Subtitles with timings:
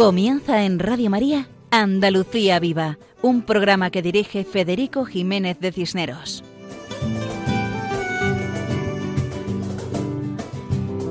[0.00, 6.42] Comienza en Radio María Andalucía Viva, un programa que dirige Federico Jiménez de Cisneros.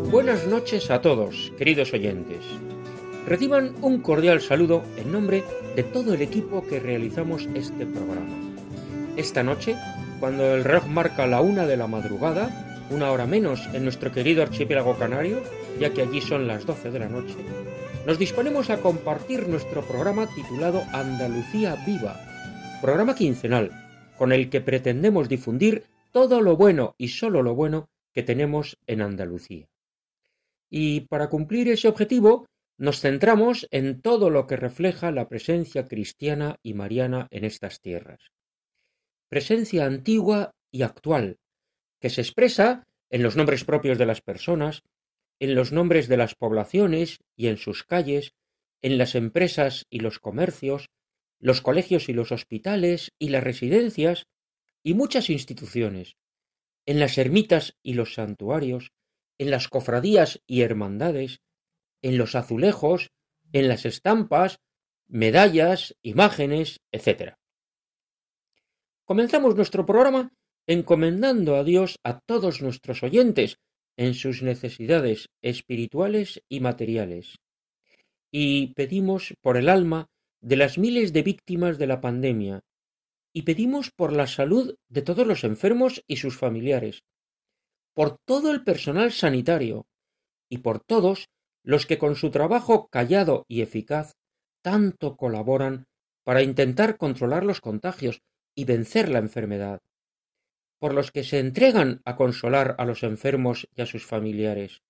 [0.09, 2.39] Buenas noches a todos, queridos oyentes.
[3.27, 5.43] Reciban un cordial saludo en nombre
[5.75, 8.33] de todo el equipo que realizamos este programa.
[9.17, 9.75] Esta noche,
[10.19, 14.41] cuando el reloj marca la una de la madrugada, una hora menos en nuestro querido
[14.41, 15.43] archipiélago canario,
[15.79, 17.35] ya que allí son las doce de la noche,
[18.09, 22.19] nos disponemos a compartir nuestro programa titulado Andalucía Viva,
[22.81, 23.69] programa quincenal,
[24.17, 29.03] con el que pretendemos difundir todo lo bueno y solo lo bueno que tenemos en
[29.03, 29.69] Andalucía.
[30.71, 32.47] Y para cumplir ese objetivo,
[32.79, 38.31] nos centramos en todo lo que refleja la presencia cristiana y mariana en estas tierras.
[39.27, 41.37] Presencia antigua y actual,
[41.99, 44.81] que se expresa en los nombres propios de las personas,
[45.39, 48.33] en los nombres de las poblaciones y en sus calles,
[48.81, 50.89] en las empresas y los comercios,
[51.39, 54.27] los colegios y los hospitales y las residencias
[54.83, 56.17] y muchas instituciones,
[56.85, 58.91] en las ermitas y los santuarios,
[59.37, 61.41] en las cofradías y hermandades,
[62.01, 63.11] en los azulejos,
[63.53, 64.59] en las estampas,
[65.07, 67.35] medallas, imágenes, etc.
[69.05, 70.33] Comenzamos nuestro programa
[70.67, 73.57] encomendando a Dios a todos nuestros oyentes
[73.99, 77.35] en sus necesidades espirituales y materiales.
[78.31, 80.07] Y pedimos por el alma
[80.39, 82.61] de las miles de víctimas de la pandemia,
[83.33, 87.03] y pedimos por la salud de todos los enfermos y sus familiares,
[87.93, 89.85] por todo el personal sanitario,
[90.49, 91.27] y por todos
[91.61, 94.13] los que con su trabajo callado y eficaz
[94.63, 95.87] tanto colaboran
[96.23, 98.21] para intentar controlar los contagios
[98.55, 99.79] y vencer la enfermedad
[100.79, 104.81] por los que se entregan a consolar a los enfermos y a sus familiares.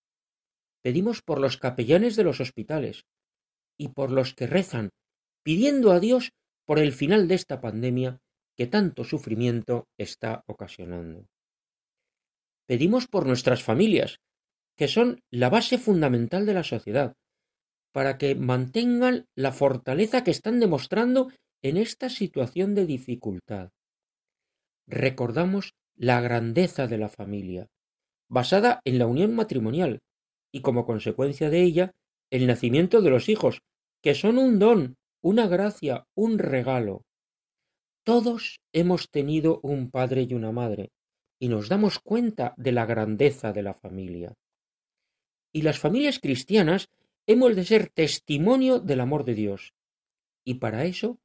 [0.82, 3.06] Pedimos por los capellanes de los hospitales
[3.78, 4.92] y por los que rezan,
[5.44, 6.32] pidiendo a Dios
[6.66, 8.22] por el final de esta pandemia
[8.56, 11.28] que tanto sufrimiento está ocasionando.
[12.68, 14.20] Pedimos por nuestras familias,
[14.78, 17.16] que son la base fundamental de la sociedad,
[17.92, 21.32] para que mantengan la fortaleza que están demostrando
[21.64, 23.72] en esta situación de dificultad.
[24.90, 27.68] Recordamos la grandeza de la familia,
[28.28, 30.00] basada en la unión matrimonial
[30.52, 31.92] y como consecuencia de ella
[32.32, 33.62] el nacimiento de los hijos,
[34.02, 37.04] que son un don, una gracia, un regalo.
[38.04, 40.90] Todos hemos tenido un padre y una madre,
[41.40, 44.34] y nos damos cuenta de la grandeza de la familia.
[45.54, 46.88] Y las familias cristianas
[47.28, 49.72] hemos de ser testimonio del amor de Dios.
[50.44, 51.20] Y para eso,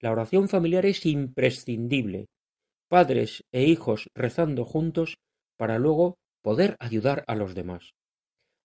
[0.00, 2.26] la oración familiar es imprescindible,
[2.88, 5.18] padres e hijos rezando juntos
[5.56, 7.94] para luego poder ayudar a los demás.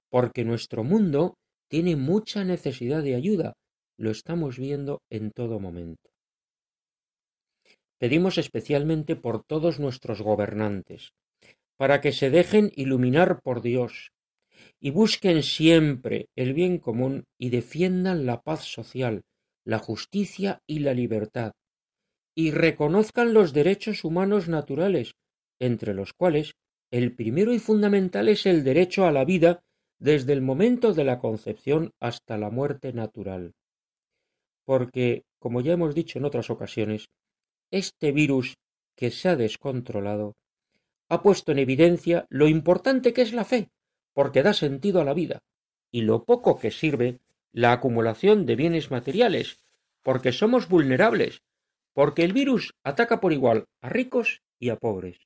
[0.09, 1.35] Porque nuestro mundo
[1.69, 3.53] tiene mucha necesidad de ayuda,
[3.97, 6.09] lo estamos viendo en todo momento.
[7.97, 11.13] Pedimos especialmente por todos nuestros gobernantes,
[11.77, 14.11] para que se dejen iluminar por Dios
[14.79, 19.23] y busquen siempre el bien común y defiendan la paz social,
[19.63, 21.53] la justicia y la libertad,
[22.35, 25.15] y reconozcan los derechos humanos naturales,
[25.59, 26.55] entre los cuales
[26.89, 29.63] el primero y fundamental es el derecho a la vida
[29.99, 33.53] desde el momento de la concepción hasta la muerte natural.
[34.65, 37.09] Porque, como ya hemos dicho en otras ocasiones,
[37.69, 38.57] este virus
[38.95, 40.35] que se ha descontrolado
[41.09, 43.69] ha puesto en evidencia lo importante que es la fe,
[44.13, 45.39] porque da sentido a la vida,
[45.91, 47.19] y lo poco que sirve
[47.51, 49.59] la acumulación de bienes materiales,
[50.03, 51.41] porque somos vulnerables
[51.93, 55.17] porque el virus ataca por igual a ricos y a pobres.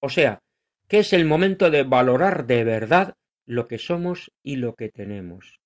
[0.00, 0.42] O sea,
[0.88, 3.14] que es el momento de valorar de verdad
[3.46, 5.60] lo que somos y lo que tenemos.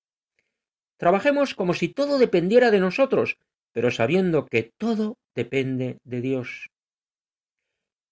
[0.96, 3.36] Trabajemos como si todo dependiera de nosotros,
[3.72, 6.70] pero sabiendo que todo depende de Dios.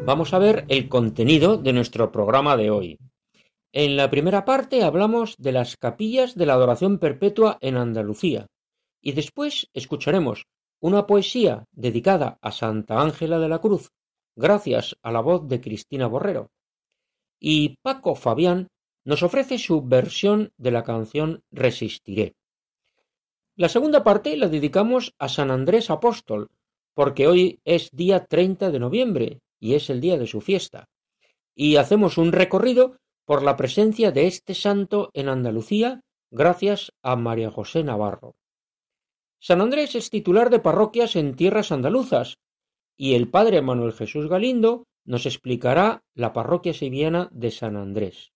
[0.08, 2.98] vamos a ver el contenido de nuestro programa de hoy.
[3.74, 8.48] En la primera parte hablamos de las capillas de la adoración perpetua en Andalucía
[9.02, 10.46] y después escucharemos
[10.80, 13.90] una poesía dedicada a Santa Ángela de la Cruz,
[14.38, 16.52] gracias a la voz de Cristina Borrero.
[17.38, 18.70] Y Paco Fabián
[19.04, 22.34] nos ofrece su versión de la canción Resistiré.
[23.58, 26.50] La segunda parte la dedicamos a San Andrés Apóstol,
[26.94, 30.90] porque hoy es día 30 de noviembre, y es el día de su fiesta.
[31.56, 36.02] Y hacemos un recorrido por la presencia de este santo en Andalucía
[36.32, 38.36] gracias a María José Navarro.
[39.40, 42.38] San Andrés es titular de parroquias en tierras andaluzas
[42.98, 48.32] y el padre Manuel Jesús Galindo nos explicará la parroquia sevillana de San Andrés.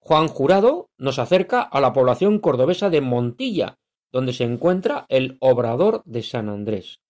[0.00, 3.78] Juan Jurado nos acerca a la población cordobesa de Montilla,
[4.10, 7.00] donde se encuentra el Obrador de San Andrés.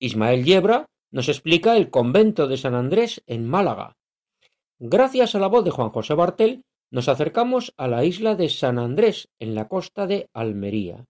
[0.00, 3.96] Ismael Yebra nos explica el convento de San Andrés en Málaga.
[4.78, 8.78] Gracias a la voz de Juan José Bartel, nos acercamos a la isla de San
[8.78, 11.04] Andrés, en la costa de Almería.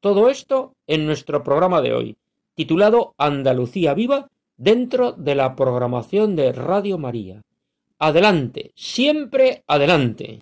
[0.00, 2.16] Todo esto en nuestro programa de hoy,
[2.54, 7.42] titulado Andalucía Viva, dentro de la programación de Radio María.
[7.98, 10.40] Adelante, siempre adelante.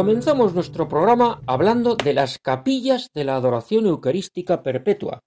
[0.00, 5.20] Comenzamos nuestro programa hablando de las capillas de la adoración eucarística perpetua,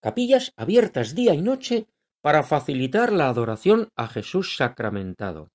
[0.00, 1.86] capillas abiertas día y noche
[2.20, 5.50] para facilitar la adoración a Jesús sacramentado.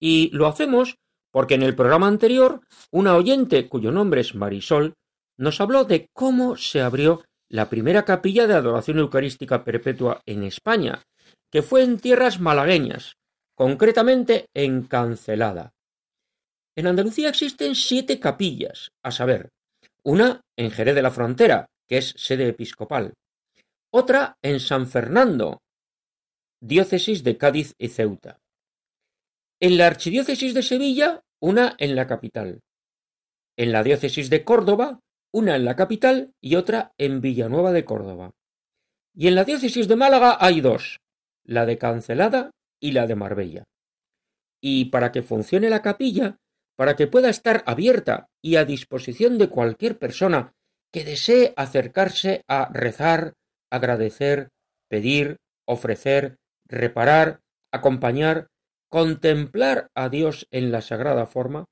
[0.00, 0.96] Y lo hacemos
[1.30, 4.94] porque en el programa anterior una oyente cuyo nombre es Marisol
[5.36, 11.02] nos habló de cómo se abrió la primera capilla de adoración eucarística perpetua en España,
[11.50, 13.18] que fue en tierras malagueñas,
[13.54, 15.74] concretamente en Cancelada.
[16.78, 19.48] En Andalucía existen siete capillas, a saber,
[20.04, 23.14] una en Jerez de la Frontera, que es sede episcopal,
[23.92, 25.58] otra en San Fernando,
[26.62, 28.38] diócesis de Cádiz y Ceuta.
[29.60, 32.60] En la archidiócesis de Sevilla, una en la capital.
[33.56, 35.00] En la diócesis de Córdoba,
[35.34, 38.30] una en la capital y otra en Villanueva de Córdoba.
[39.16, 40.98] Y en la diócesis de Málaga hay dos,
[41.44, 43.64] la de Cancelada y la de Marbella.
[44.62, 46.36] Y para que funcione la capilla,
[46.78, 50.54] para que pueda estar abierta y a disposición de cualquier persona
[50.92, 53.34] que desee acercarse a rezar,
[53.68, 54.50] agradecer,
[54.88, 56.36] pedir, ofrecer,
[56.66, 57.40] reparar,
[57.72, 58.46] acompañar,
[58.88, 61.64] contemplar a Dios en la sagrada forma,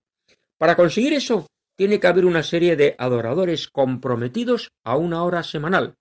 [0.59, 5.95] para conseguir eso tiene que haber una serie de adoradores comprometidos a una hora semanal,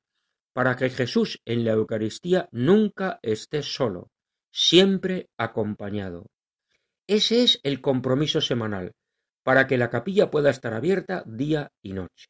[0.51, 4.09] para que Jesús en la Eucaristía nunca esté solo,
[4.51, 6.25] siempre acompañado.
[7.07, 8.93] Ese es el compromiso semanal,
[9.43, 12.25] para que la capilla pueda estar abierta día y noche.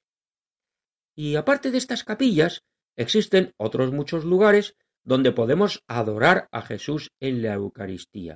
[1.16, 2.62] Y aparte de estas capillas,
[2.98, 8.36] existen otros muchos lugares donde podemos adorar a Jesús en la Eucaristía.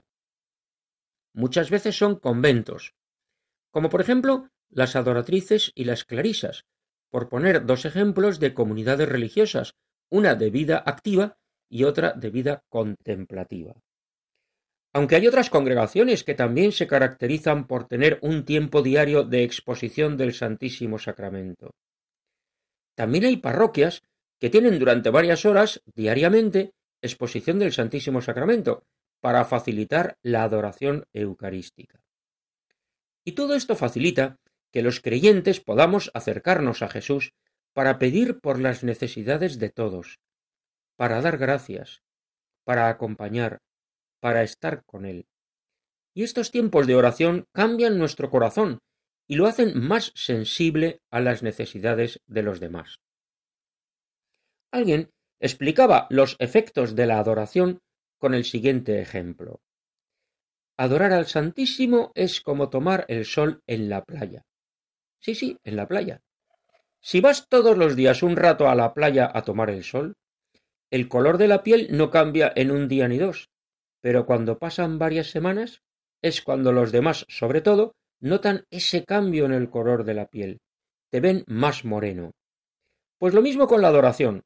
[1.34, 2.94] Muchas veces son conventos,
[3.72, 6.64] como por ejemplo las adoratrices y las clarisas,
[7.10, 9.74] por poner dos ejemplos de comunidades religiosas,
[10.10, 11.38] una de vida activa
[11.70, 13.76] y otra de vida contemplativa.
[14.94, 20.18] Aunque hay otras congregaciones que también se caracterizan por tener un tiempo diario de exposición
[20.18, 21.76] del Santísimo Sacramento.
[22.96, 24.02] También hay parroquias
[24.40, 28.84] que tienen durante varias horas diariamente exposición del Santísimo Sacramento
[29.22, 32.02] para facilitar la adoración eucarística.
[33.24, 34.38] Y todo esto facilita
[34.72, 37.34] que los creyentes podamos acercarnos a Jesús
[37.74, 40.20] para pedir por las necesidades de todos,
[40.96, 42.02] para dar gracias,
[42.64, 43.62] para acompañar,
[44.20, 45.28] para estar con Él.
[46.14, 48.80] Y estos tiempos de oración cambian nuestro corazón
[49.28, 53.00] y lo hacen más sensible a las necesidades de los demás.
[54.72, 57.80] Alguien explicaba los efectos de la adoración
[58.18, 59.62] con el siguiente ejemplo.
[60.78, 64.46] Adorar al Santísimo es como tomar el sol en la playa.
[65.20, 66.22] Sí, sí, en la playa.
[67.02, 70.16] Si vas todos los días un rato a la playa a tomar el sol,
[70.92, 73.50] el color de la piel no cambia en un día ni dos,
[74.02, 75.82] pero cuando pasan varias semanas
[76.22, 80.60] es cuando los demás, sobre todo, notan ese cambio en el color de la piel.
[81.10, 82.32] Te ven más moreno.
[83.18, 84.44] Pues lo mismo con la adoración.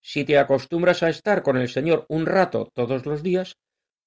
[0.00, 3.56] Si te acostumbras a estar con el Señor un rato todos los días,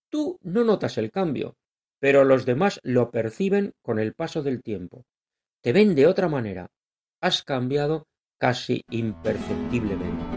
[0.10, 1.56] tú no notas el cambio,
[2.00, 5.06] pero los demás lo perciben con el paso del tiempo.
[5.62, 6.70] Te ven de otra manera.
[7.22, 10.35] Has cambiado casi imperceptiblemente.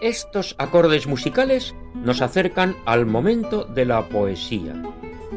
[0.00, 4.82] Estos acordes musicales nos acercan al momento de la poesía.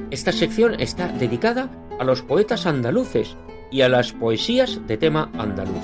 [0.09, 3.35] Esta sección está dedicada a los poetas andaluces
[3.71, 5.83] y a las poesías de tema andaluz.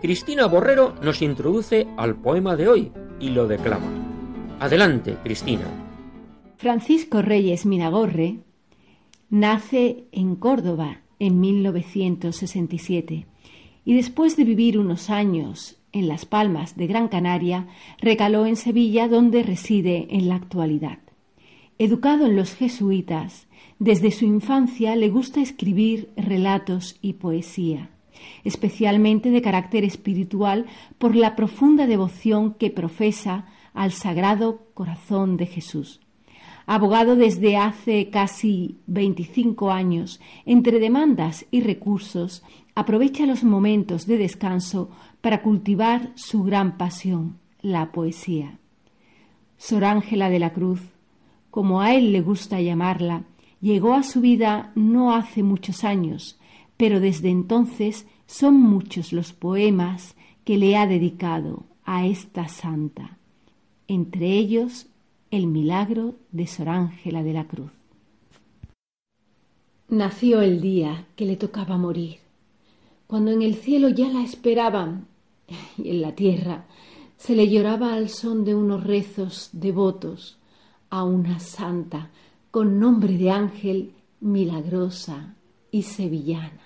[0.00, 3.90] Cristina Borrero nos introduce al poema de hoy y lo declama.
[4.58, 5.64] Adelante, Cristina.
[6.56, 8.40] Francisco Reyes Minagorre
[9.30, 13.26] nace en Córdoba en 1967
[13.84, 17.66] y después de vivir unos años en Las Palmas de Gran Canaria,
[18.00, 20.98] recaló en Sevilla donde reside en la actualidad.
[21.78, 23.46] Educado en los jesuitas,
[23.78, 27.88] desde su infancia le gusta escribir relatos y poesía,
[28.44, 30.66] especialmente de carácter espiritual
[30.98, 36.00] por la profunda devoción que profesa al Sagrado Corazón de Jesús.
[36.66, 42.44] Abogado desde hace casi 25 años, entre demandas y recursos,
[42.74, 44.90] aprovecha los momentos de descanso
[45.20, 48.58] para cultivar su gran pasión, la poesía.
[49.58, 50.80] Sor Ángela de la Cruz,
[51.50, 53.24] como a él le gusta llamarla,
[53.60, 56.38] llegó a su vida no hace muchos años,
[56.76, 63.18] pero desde entonces son muchos los poemas que le ha dedicado a esta santa,
[63.88, 64.86] entre ellos
[65.30, 67.70] el milagro de Sor Ángela de la Cruz.
[69.88, 72.18] Nació el día que le tocaba morir,
[73.06, 75.09] cuando en el cielo ya la esperaban
[75.76, 76.64] y en la tierra
[77.16, 80.38] se le lloraba al son de unos rezos devotos
[80.88, 82.10] a una santa
[82.50, 85.34] con nombre de ángel milagrosa
[85.70, 86.60] y sevillana.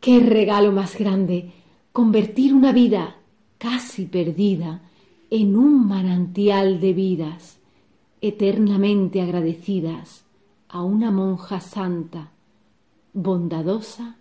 [0.00, 1.52] Qué regalo más grande
[1.92, 3.16] convertir una vida
[3.58, 4.82] casi perdida
[5.30, 7.58] en un manantial de vidas
[8.20, 10.24] eternamente agradecidas
[10.68, 12.30] a una monja santa,
[13.12, 14.16] bondadosa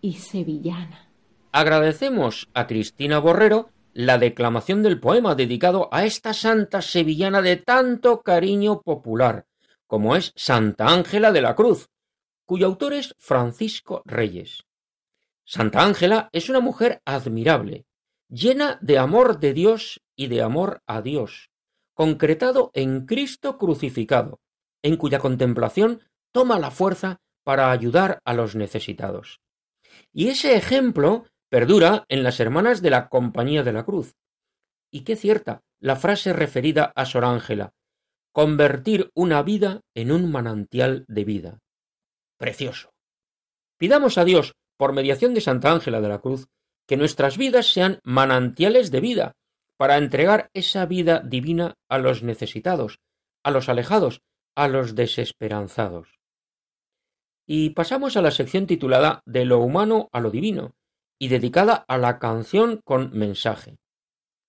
[0.00, 1.11] y sevillana.
[1.52, 8.22] Agradecemos a Cristina Borrero la declamación del poema dedicado a esta santa sevillana de tanto
[8.22, 9.44] cariño popular,
[9.86, 11.90] como es Santa Ángela de la Cruz,
[12.46, 14.64] cuyo autor es Francisco Reyes.
[15.44, 17.84] Santa Ángela es una mujer admirable,
[18.30, 21.50] llena de amor de Dios y de amor a Dios,
[21.92, 24.40] concretado en Cristo crucificado,
[24.80, 26.00] en cuya contemplación
[26.32, 29.42] toma la fuerza para ayudar a los necesitados.
[30.14, 34.16] Y ese ejemplo perdura en las hermanas de la Compañía de la Cruz.
[34.90, 37.74] Y qué cierta la frase referida a Sor Ángela,
[38.32, 41.58] convertir una vida en un manantial de vida.
[42.38, 42.94] Precioso.
[43.76, 46.48] Pidamos a Dios, por mediación de Santa Ángela de la Cruz,
[46.88, 49.36] que nuestras vidas sean manantiales de vida,
[49.76, 53.00] para entregar esa vida divina a los necesitados,
[53.44, 54.22] a los alejados,
[54.56, 56.18] a los desesperanzados.
[57.46, 60.74] Y pasamos a la sección titulada De lo humano a lo divino,
[61.22, 63.78] y dedicada a la canción con mensaje.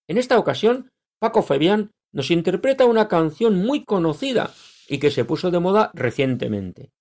[0.08, 0.89] En esta ocasión,
[1.20, 4.51] Paco Fabián nos interpreta una canción muy conocida
[4.88, 6.92] y que se puso de moda recientemente.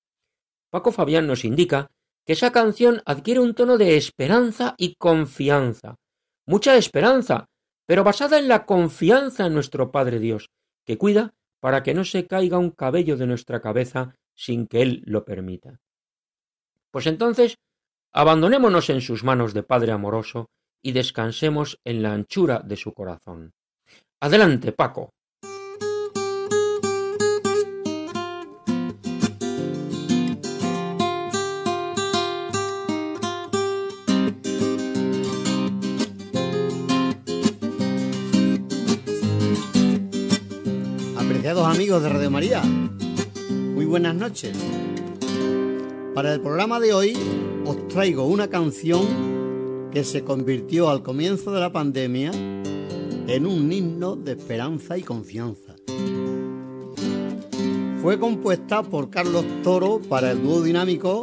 [0.69, 1.91] Paco Fabián nos indica
[2.27, 5.97] que esa canción adquiere un tono de esperanza y confianza,
[6.45, 7.49] mucha esperanza,
[7.87, 10.51] pero basada en la confianza en nuestro Padre Dios,
[10.85, 15.03] que cuida para que no se caiga un cabello de nuestra cabeza sin que Él
[15.07, 15.81] lo permita.
[16.91, 17.57] Pues entonces
[18.15, 20.51] Abandonémonos en sus manos de Padre amoroso
[20.83, 23.55] y descansemos en la anchura de su corazón.
[24.21, 25.15] Adelante, Paco.
[41.17, 44.55] Apreciados amigos de Radio María, muy buenas noches.
[46.15, 47.17] Para el programa de hoy
[47.65, 54.17] os traigo una canción que se convirtió al comienzo de la pandemia en un himno
[54.17, 55.77] de esperanza y confianza.
[58.01, 61.23] Fue compuesta por Carlos Toro para el dúo dinámico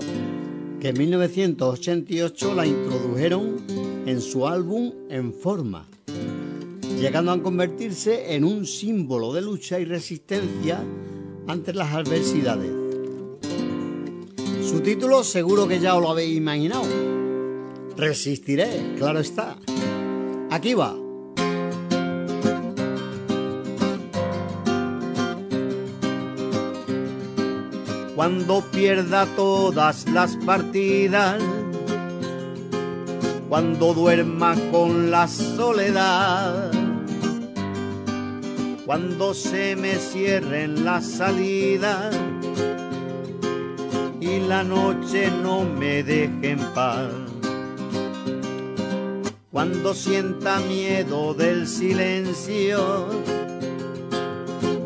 [0.80, 3.58] que en 1988 la introdujeron
[4.06, 5.90] en su álbum En Forma,
[6.98, 10.82] llegando a convertirse en un símbolo de lucha y resistencia
[11.48, 12.79] ante las adversidades.
[14.70, 16.84] Su título seguro que ya os lo habéis imaginado.
[17.98, 19.58] Resistiré, claro está.
[20.52, 20.96] Aquí va.
[28.16, 31.42] Cuando pierda todas las partidas,
[33.50, 36.72] cuando duerma con la soledad,
[38.86, 42.16] cuando se me cierren las salidas,
[44.30, 47.10] y la noche no me deje en paz.
[49.52, 53.08] cuando sienta miedo del silencio,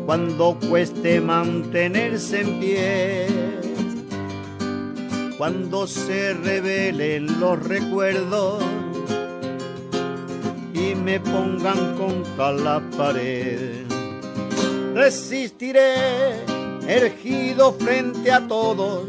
[0.06, 3.26] cuando cueste mantenerse en pie,
[5.36, 8.64] cuando se revelen los recuerdos
[10.72, 13.84] y me pongan contra la pared.
[14.94, 15.94] Resistiré
[16.86, 19.08] ergido frente a todos,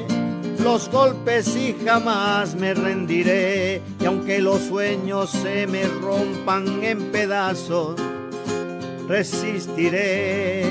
[0.63, 3.81] los golpes y jamás me rendiré.
[3.99, 7.95] Y aunque los sueños se me rompan en pedazos,
[9.07, 10.65] resistiré,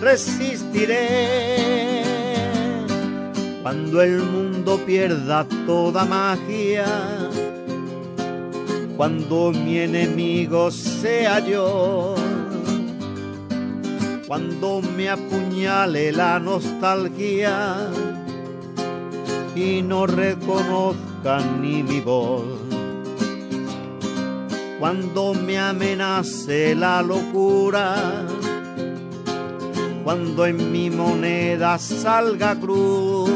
[0.00, 2.02] resistiré.
[3.62, 6.84] Cuando el mundo pierda toda magia,
[8.96, 12.14] cuando mi enemigo sea yo,
[14.28, 17.88] cuando me apuñale la nostalgia
[19.54, 22.44] y no reconozcan ni mi voz.
[24.80, 28.26] Cuando me amenace la locura,
[30.02, 33.30] cuando en mi moneda salga cruz,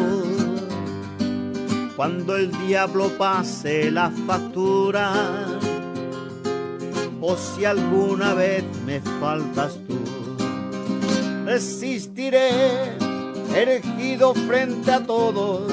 [1.97, 5.13] cuando el diablo pase la factura,
[7.21, 9.99] o si alguna vez me faltas tú,
[11.47, 12.51] resistiré
[13.55, 15.73] erigido frente a todos,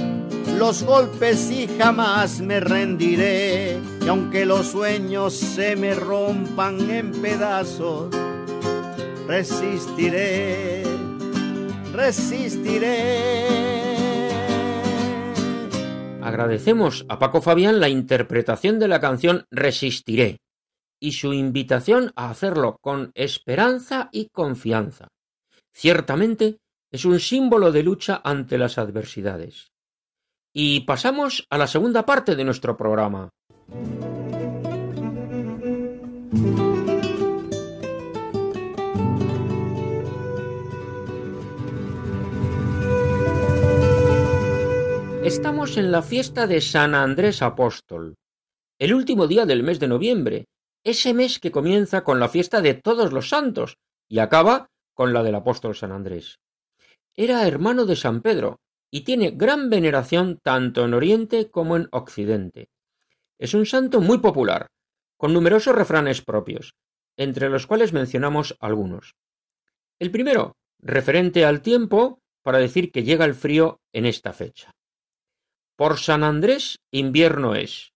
[0.61, 3.79] los golpes y jamás me rendiré.
[3.99, 8.15] Y aunque los sueños se me rompan en pedazos,
[9.27, 10.83] resistiré,
[11.91, 13.47] resistiré.
[16.21, 20.41] Agradecemos a Paco Fabián la interpretación de la canción Resistiré
[20.99, 25.07] y su invitación a hacerlo con esperanza y confianza.
[25.73, 26.59] Ciertamente
[26.91, 29.70] es un símbolo de lucha ante las adversidades.
[30.53, 33.29] Y pasamos a la segunda parte de nuestro programa.
[45.23, 48.15] Estamos en la fiesta de San Andrés Apóstol,
[48.77, 50.47] el último día del mes de noviembre,
[50.83, 53.77] ese mes que comienza con la fiesta de todos los santos
[54.09, 56.39] y acaba con la del apóstol San Andrés.
[57.15, 58.59] Era hermano de San Pedro
[58.91, 62.69] y tiene gran veneración tanto en Oriente como en Occidente.
[63.39, 64.67] Es un santo muy popular,
[65.17, 66.75] con numerosos refranes propios,
[67.15, 69.15] entre los cuales mencionamos algunos.
[69.97, 74.71] El primero, referente al tiempo, para decir que llega el frío en esta fecha.
[75.75, 77.93] Por San Andrés invierno es.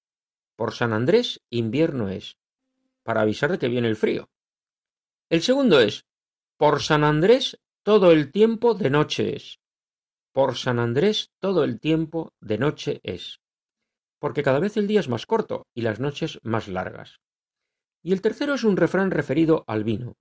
[0.55, 2.37] Por San Andrés invierno es.
[3.03, 4.29] Para avisar de que viene el frío.
[5.29, 6.05] El segundo es.
[6.57, 9.59] Por San Andrés todo el tiempo de noche es.
[10.35, 13.39] Por San Andrés todo el tiempo de noche es.
[14.19, 17.21] Porque cada vez el día es más corto y las noches más largas.
[18.03, 20.17] Y el tercero es un refrán referido al vino.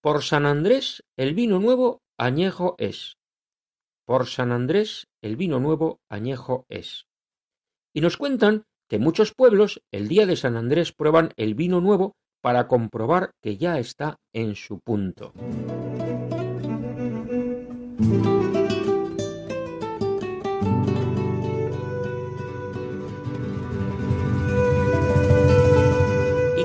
[0.00, 3.18] Por San Andrés el vino nuevo añejo es.
[4.06, 7.04] Por San Andrés el vino nuevo añejo es.
[7.92, 12.16] Y nos cuentan que muchos pueblos el día de San Andrés prueban el vino nuevo
[12.40, 15.34] para comprobar que ya está en su punto.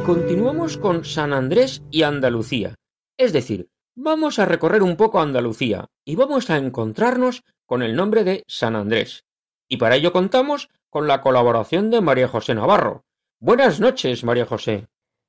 [0.06, 2.76] Continuamos con San Andrés y Andalucía,
[3.18, 8.24] es decir, Vamos a recorrer un poco Andalucía y vamos a encontrarnos con el nombre
[8.24, 9.26] de San Andrés.
[9.68, 13.04] Y para ello contamos con la colaboración de María José Navarro.
[13.40, 14.88] Buenas noches, María José.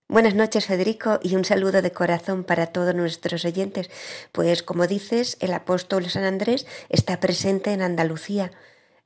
[0.08, 3.90] Buenas noches, Federico, y un saludo de corazón para todos nuestros oyentes.
[4.30, 8.52] Pues como dices, el apóstol San Andrés está presente en Andalucía.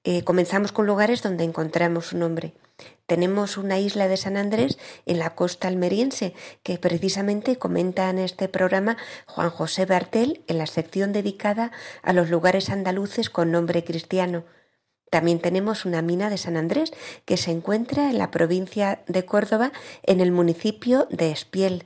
[0.09, 2.55] Eh, comenzamos con lugares donde encontramos su nombre.
[3.07, 8.49] Tenemos una isla de San Andrés en la costa almeriense que precisamente comenta en este
[8.49, 11.73] programa Juan José Bartel en la sección dedicada
[12.05, 14.45] a los lugares andaluces con nombre cristiano.
[15.11, 16.93] También tenemos una mina de San Andrés
[17.25, 19.73] que se encuentra en la provincia de Córdoba,
[20.05, 21.85] en el municipio de Espiel.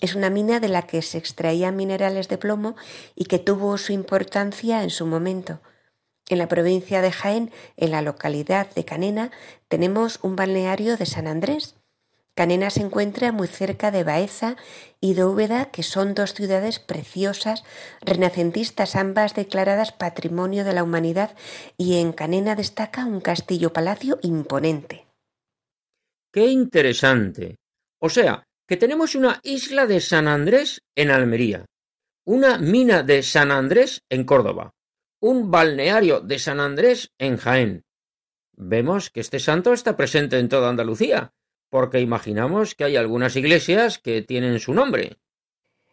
[0.00, 2.76] Es una mina de la que se extraían minerales de plomo
[3.16, 5.58] y que tuvo su importancia en su momento.
[6.28, 9.30] En la provincia de Jaén, en la localidad de Canena,
[9.68, 11.76] tenemos un balneario de San Andrés.
[12.34, 14.56] Canena se encuentra muy cerca de Baeza
[15.00, 17.62] y de Úbeda, que son dos ciudades preciosas,
[18.02, 21.34] renacentistas, ambas declaradas Patrimonio de la Humanidad,
[21.78, 25.06] y en Canena destaca un castillo-palacio imponente.
[26.32, 27.56] ¡Qué interesante!
[28.00, 31.64] O sea, que tenemos una isla de San Andrés en Almería,
[32.26, 34.72] una mina de San Andrés en Córdoba,
[35.20, 37.84] un balneario de San Andrés en Jaén.
[38.52, 41.32] Vemos que este santo está presente en toda Andalucía,
[41.70, 45.18] porque imaginamos que hay algunas iglesias que tienen su nombre.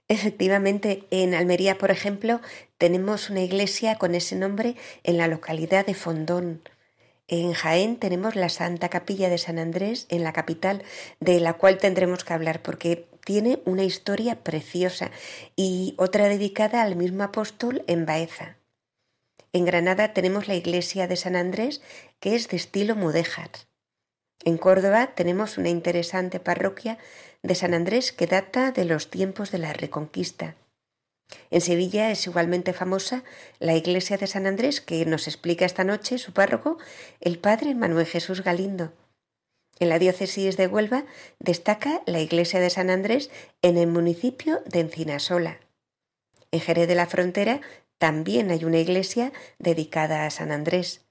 [0.07, 2.41] Efectivamente, en Almería, por ejemplo,
[2.77, 6.61] tenemos una iglesia con ese nombre en la localidad de Fondón.
[7.27, 10.83] En Jaén tenemos la Santa Capilla de San Andrés en la capital,
[11.19, 15.09] de la cual tendremos que hablar porque tiene una historia preciosa
[15.55, 18.57] y otra dedicada al mismo apóstol en Baeza.
[19.53, 21.81] En Granada tenemos la iglesia de San Andrés
[22.19, 23.51] que es de estilo mudéjar.
[24.43, 26.97] En Córdoba tenemos una interesante parroquia
[27.43, 30.55] de San Andrés que data de los tiempos de la Reconquista.
[31.51, 33.23] En Sevilla es igualmente famosa
[33.59, 36.77] la iglesia de San Andrés que nos explica esta noche su párroco,
[37.21, 38.91] el padre Manuel Jesús Galindo.
[39.79, 41.05] En la diócesis de Huelva
[41.39, 43.29] destaca la iglesia de San Andrés
[43.61, 45.59] en el municipio de Encinasola.
[46.51, 47.61] En Jerez de la Frontera
[48.03, 51.05] también hay una iglesia dedicada a San Andrés.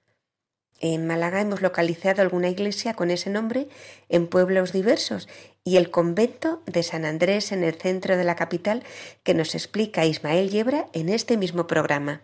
[0.79, 3.69] En Málaga hemos localizado alguna iglesia con ese nombre
[4.11, 5.27] en pueblos diversos
[5.65, 8.83] y el convento de San Andrés en el centro de la capital
[9.23, 12.21] que nos explica Ismael Yebra en este mismo programa.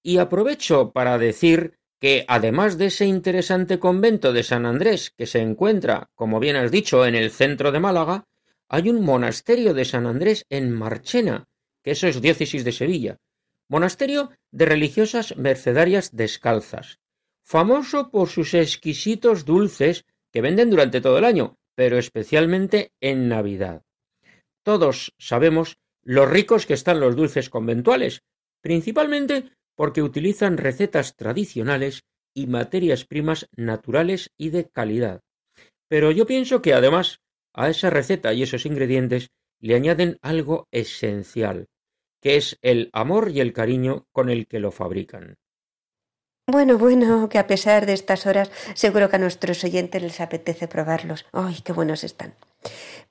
[0.00, 5.40] Y aprovecho para decir que además de ese interesante convento de San Andrés que se
[5.40, 8.28] encuentra, como bien has dicho, en el centro de Málaga,
[8.68, 11.48] hay un monasterio de San Andrés en Marchena,
[11.82, 13.18] que eso es diócesis de Sevilla,
[13.72, 17.00] monasterio de religiosas mercedarias descalzas
[17.42, 23.82] famoso por sus exquisitos dulces que venden durante todo el año, pero especialmente en Navidad.
[24.62, 28.22] Todos sabemos lo ricos que están los dulces conventuales,
[28.60, 32.04] principalmente porque utilizan recetas tradicionales
[32.34, 35.22] y materias primas naturales y de calidad.
[35.88, 37.20] Pero yo pienso que además
[37.54, 39.30] a esa receta y esos ingredientes
[39.60, 41.68] le añaden algo esencial,
[42.22, 45.36] que es el amor y el cariño con el que lo fabrican.
[46.46, 50.68] Bueno, bueno, que a pesar de estas horas, seguro que a nuestros oyentes les apetece
[50.68, 51.26] probarlos.
[51.32, 52.34] ¡Ay, qué buenos están!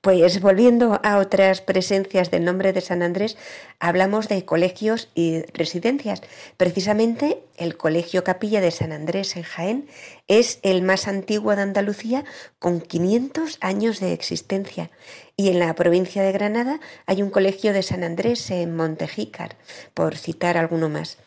[0.02, 3.36] Pues volviendo a otras presencias del nombre de San Andrés,
[3.78, 6.22] hablamos de colegios y residencias.
[6.56, 9.88] Precisamente el Colegio Capilla de San Andrés en Jaén
[10.26, 12.24] es el más antiguo de Andalucía
[12.58, 14.90] con 500 años de existencia.
[15.36, 19.56] Y en la provincia de Granada hay un colegio de San Andrés en Montejícar,
[19.94, 21.18] por citar alguno más.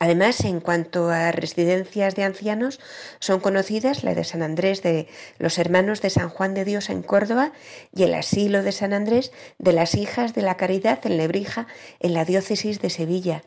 [0.00, 2.80] Además, en cuanto a residencias de ancianos,
[3.20, 5.06] son conocidas la de San Andrés de
[5.38, 7.52] los Hermanos de San Juan de Dios en Córdoba
[7.94, 11.68] y el Asilo de San Andrés de las Hijas de la Caridad en Lebrija,
[12.00, 13.42] en la diócesis de Sevilla.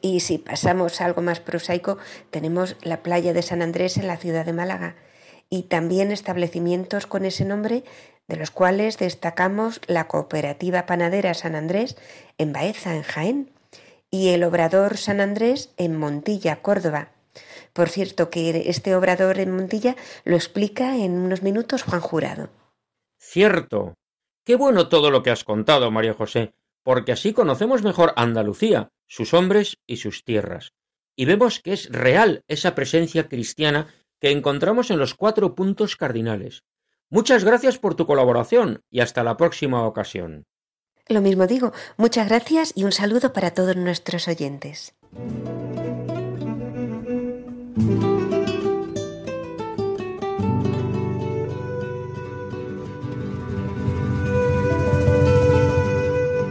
[0.00, 1.98] Y si pasamos a algo más prosaico,
[2.30, 4.94] tenemos la playa de San Andrés en la ciudad de Málaga
[5.50, 7.84] y también establecimientos con ese nombre,
[8.28, 11.96] de los cuales destacamos la cooperativa panadera San Andrés
[12.38, 13.53] en Baeza, en Jaén
[14.14, 17.08] y el Obrador San Andrés en Montilla, Córdoba.
[17.72, 22.48] Por cierto, que este obrador en Montilla lo explica en unos minutos Juan Jurado.
[23.18, 23.94] Cierto.
[24.44, 29.34] Qué bueno todo lo que has contado, María José, porque así conocemos mejor Andalucía, sus
[29.34, 30.74] hombres y sus tierras,
[31.16, 33.88] y vemos que es real esa presencia cristiana
[34.20, 36.62] que encontramos en los cuatro puntos cardinales.
[37.10, 40.46] Muchas gracias por tu colaboración y hasta la próxima ocasión.
[41.08, 44.94] Lo mismo digo, muchas gracias y un saludo para todos nuestros oyentes.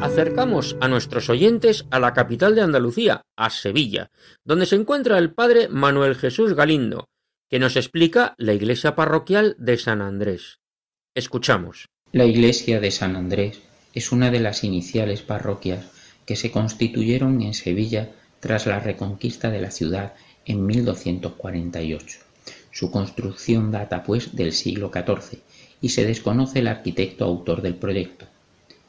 [0.02, 4.12] Acercamos a nuestros oyentes a la capital de Andalucía, a Sevilla,
[4.44, 7.10] donde se encuentra el padre Manuel Jesús Galindo,
[7.50, 10.60] que nos explica la iglesia parroquial de San Andrés.
[11.16, 11.88] Escuchamos.
[12.12, 15.86] La iglesia de San Andrés es una de las iniciales parroquias
[16.26, 20.14] que se constituyeron en Sevilla tras la reconquista de la ciudad
[20.46, 22.20] en 1248.
[22.72, 25.40] Su construcción data pues del siglo XIV
[25.80, 28.26] y se desconoce el arquitecto autor del proyecto.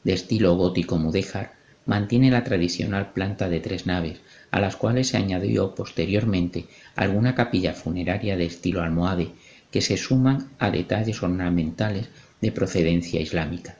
[0.05, 1.53] De estilo gótico mudéjar,
[1.87, 7.75] mantiene la tradicional planta de tres naves, a las cuales se añadió posteriormente alguna capilla
[7.75, 9.33] funeraria de estilo almohade,
[9.71, 12.09] que se suman a detalles ornamentales
[12.41, 13.77] de procedencia islámica.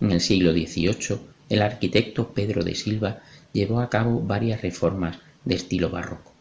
[0.00, 1.18] En el siglo XVIII,
[1.50, 3.18] el arquitecto Pedro de Silva
[3.52, 6.32] llevó a cabo varias reformas de estilo barroco.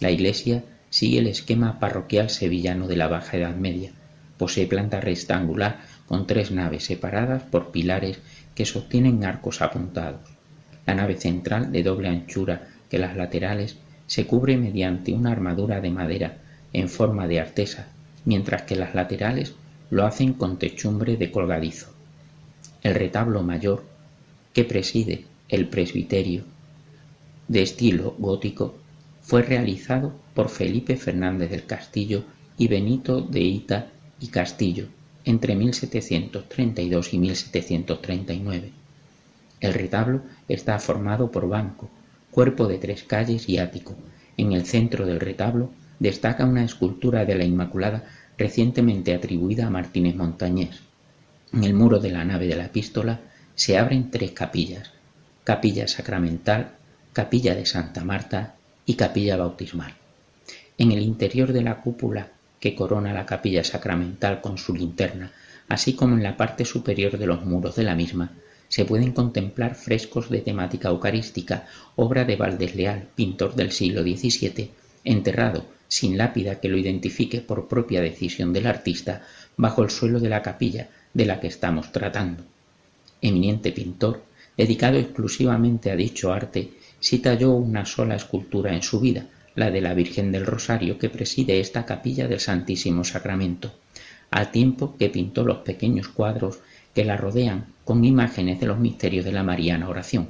[0.00, 3.92] La iglesia sigue el esquema parroquial sevillano de la Baja Edad Media.
[4.36, 8.18] Posee planta rectangular con tres naves separadas por pilares
[8.54, 10.22] que sostienen arcos apuntados.
[10.86, 15.90] La nave central, de doble anchura que las laterales, se cubre mediante una armadura de
[15.90, 16.38] madera
[16.72, 17.88] en forma de artesa,
[18.24, 19.54] mientras que las laterales
[19.90, 21.97] lo hacen con techumbre de colgadizo.
[22.82, 23.84] El retablo mayor,
[24.52, 26.44] que preside el presbiterio,
[27.48, 28.76] de estilo gótico,
[29.22, 32.24] fue realizado por Felipe Fernández del Castillo
[32.56, 33.88] y Benito de Ita
[34.20, 34.86] y Castillo
[35.24, 38.72] entre 1732 y 1739.
[39.60, 41.90] El retablo está formado por banco,
[42.30, 43.94] cuerpo de tres calles y ático.
[44.36, 48.04] En el centro del retablo destaca una escultura de la Inmaculada
[48.38, 50.87] recientemente atribuida a Martínez Montañés.
[51.50, 53.20] En el muro de la nave de la epístola
[53.54, 54.92] se abren tres capillas,
[55.44, 56.72] capilla sacramental,
[57.14, 59.94] capilla de Santa Marta y capilla bautismal.
[60.76, 62.28] En el interior de la cúpula
[62.60, 65.32] que corona la capilla sacramental con su linterna,
[65.68, 68.32] así como en la parte superior de los muros de la misma,
[68.68, 74.70] se pueden contemplar frescos de temática eucarística, obra de Valdés Leal, pintor del siglo XVII,
[75.04, 79.22] enterrado, sin lápida que lo identifique por propia decisión del artista,
[79.56, 82.44] bajo el suelo de la capilla de la que estamos tratando.
[83.20, 84.22] Eminente pintor,
[84.56, 89.80] dedicado exclusivamente a dicho arte, sí talló una sola escultura en su vida, la de
[89.80, 93.72] la Virgen del Rosario que preside esta capilla del Santísimo Sacramento,
[94.30, 96.60] al tiempo que pintó los pequeños cuadros
[96.94, 100.28] que la rodean con imágenes de los misterios de la Mariana Oración.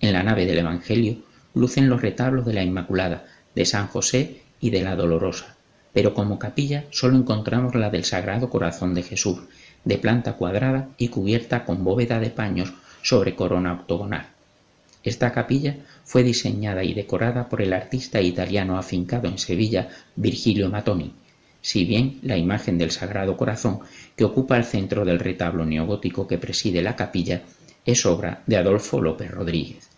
[0.00, 1.16] En la nave del Evangelio
[1.54, 5.56] lucen los retablos de la Inmaculada, de San José y de la Dolorosa,
[5.92, 9.38] pero como capilla solo encontramos la del Sagrado Corazón de Jesús,
[9.86, 14.26] de planta cuadrada y cubierta con bóveda de paños sobre corona octogonal.
[15.02, 21.12] Esta capilla fue diseñada y decorada por el artista italiano afincado en Sevilla, Virgilio Matoni,
[21.62, 23.78] si bien la imagen del Sagrado Corazón,
[24.16, 27.42] que ocupa el centro del retablo neogótico que preside la capilla,
[27.84, 29.88] es obra de Adolfo López Rodríguez.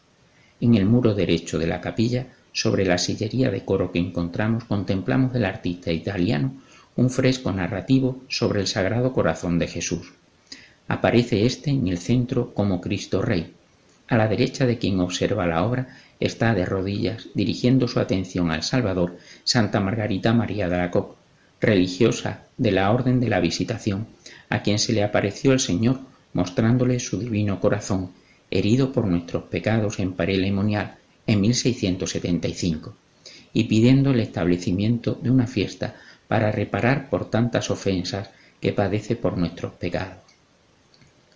[0.61, 5.33] En el muro derecho de la capilla sobre la sillería de coro que encontramos contemplamos
[5.33, 6.53] del artista italiano
[6.99, 10.15] un fresco narrativo sobre el Sagrado Corazón de Jesús.
[10.89, 13.53] Aparece éste en el centro como Cristo Rey.
[14.09, 18.65] A la derecha de quien observa la obra está de rodillas, dirigiendo su atención al
[18.65, 21.15] Salvador, Santa Margarita María de la Coque,
[21.61, 24.09] religiosa de la Orden de la Visitación,
[24.49, 26.01] a quien se le apareció el Señor
[26.33, 28.11] mostrándole su divino corazón,
[28.51, 30.97] herido por nuestros pecados en parelemonial
[31.29, 32.97] en 1675
[33.53, 35.95] y pidiendo el establecimiento de una fiesta
[36.29, 40.19] para reparar por tantas ofensas que padece por nuestros pecados.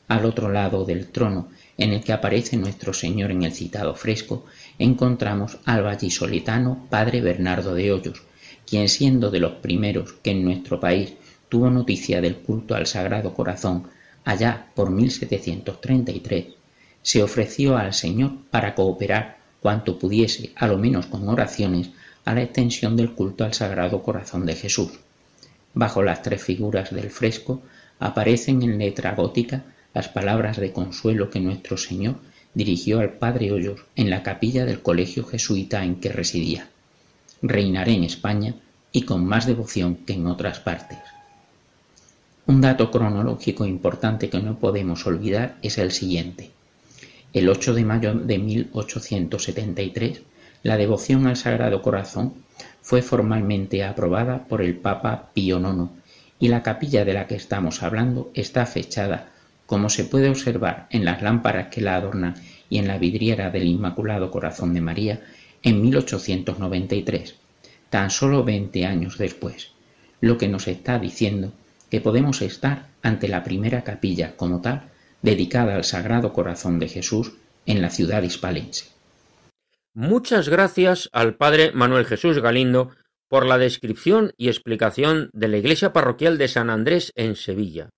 [0.08, 4.44] Al otro lado del trono en el que aparece nuestro Señor en el citado fresco,
[4.78, 8.22] encontramos al vallisoletano padre Bernardo de Hoyos,
[8.66, 11.14] quien siendo de los primeros que en nuestro país
[11.48, 13.88] tuvo noticia del culto al Sagrado Corazón
[14.24, 16.46] allá por 1733,
[17.02, 21.90] se ofreció al Señor para cooperar cuanto pudiese, a lo menos con oraciones,
[22.24, 24.90] a la extensión del culto al Sagrado Corazón de Jesús.
[25.74, 27.62] Bajo las tres figuras del fresco
[27.98, 32.16] aparecen en letra gótica las palabras de consuelo que nuestro Señor
[32.54, 36.68] dirigió al Padre Hoyos en la capilla del colegio jesuita en que residía.
[37.40, 38.54] Reinaré en España
[38.92, 40.98] y con más devoción que en otras partes.
[42.46, 46.50] Un dato cronológico importante que no podemos olvidar es el siguiente.
[47.32, 50.22] El 8 de mayo de 1873,
[50.62, 52.34] la devoción al Sagrado Corazón
[52.80, 55.90] fue formalmente aprobada por el Papa Pío IX
[56.38, 59.30] y la capilla de la que estamos hablando está fechada,
[59.66, 62.34] como se puede observar en las lámparas que la adornan
[62.68, 65.20] y en la vidriera del Inmaculado Corazón de María,
[65.62, 67.36] en 1893,
[67.90, 69.70] tan solo 20 años después,
[70.20, 71.52] lo que nos está diciendo
[71.90, 74.82] que podemos estar ante la primera capilla como tal
[75.22, 77.32] dedicada al Sagrado Corazón de Jesús
[77.66, 78.86] en la ciudad hispalense.
[79.94, 82.92] Muchas gracias al padre Manuel Jesús Galindo
[83.28, 87.90] por la descripción y explicación de la iglesia parroquial de San Andrés en Sevilla.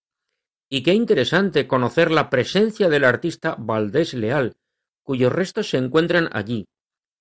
[0.69, 4.57] Y qué interesante conocer la presencia del artista Valdés Leal,
[5.05, 6.67] cuyos restos se encuentran allí,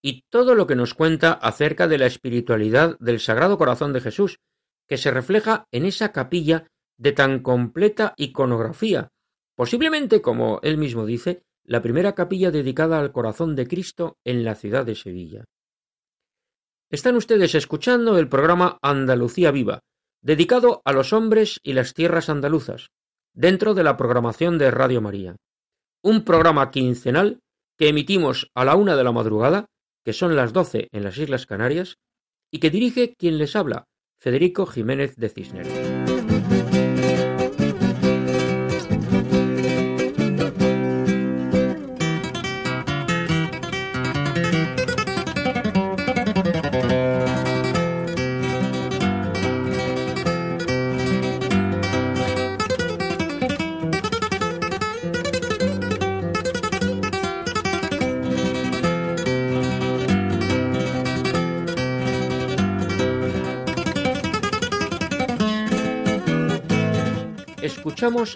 [0.01, 4.37] y todo lo que nos cuenta acerca de la espiritualidad del Sagrado Corazón de Jesús,
[4.87, 6.65] que se refleja en esa capilla
[6.97, 9.09] de tan completa iconografía,
[9.55, 14.55] posiblemente, como él mismo dice, la primera capilla dedicada al corazón de Cristo en la
[14.55, 15.45] ciudad de Sevilla.
[16.89, 19.79] Están ustedes escuchando el programa Andalucía Viva,
[20.21, 22.89] dedicado a los hombres y las tierras andaluzas,
[23.33, 25.35] dentro de la programación de Radio María.
[26.03, 27.39] Un programa quincenal
[27.77, 29.65] que emitimos a la una de la madrugada,
[30.03, 31.97] que son las doce en las Islas Canarias,
[32.51, 33.85] y que dirige quien les habla,
[34.19, 36.02] Federico Jiménez de Cisneros.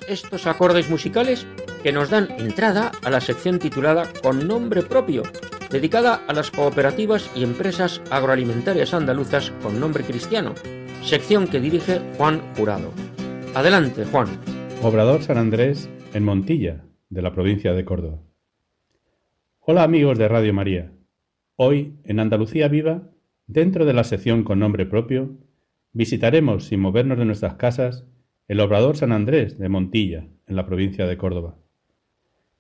[0.08, 1.46] Estos acordes musicales
[1.84, 5.24] que nos dan entrada a la sección titulada Con nombre propio,
[5.70, 10.54] dedicada a las cooperativas y empresas agroalimentarias andaluzas con nombre cristiano,
[11.04, 12.94] sección que dirige Juan Jurado.
[13.56, 14.30] Adelante, Juan.
[14.82, 18.22] Obrador San Andrés en Montilla, de la provincia de Córdoba.
[19.60, 20.94] Hola amigos de Radio María.
[21.58, 23.10] Hoy, en Andalucía Viva,
[23.48, 25.36] dentro de la sección con nombre propio,
[25.92, 28.06] visitaremos, sin movernos de nuestras casas,
[28.48, 31.58] el Obrador San Andrés de Montilla, en la provincia de Córdoba.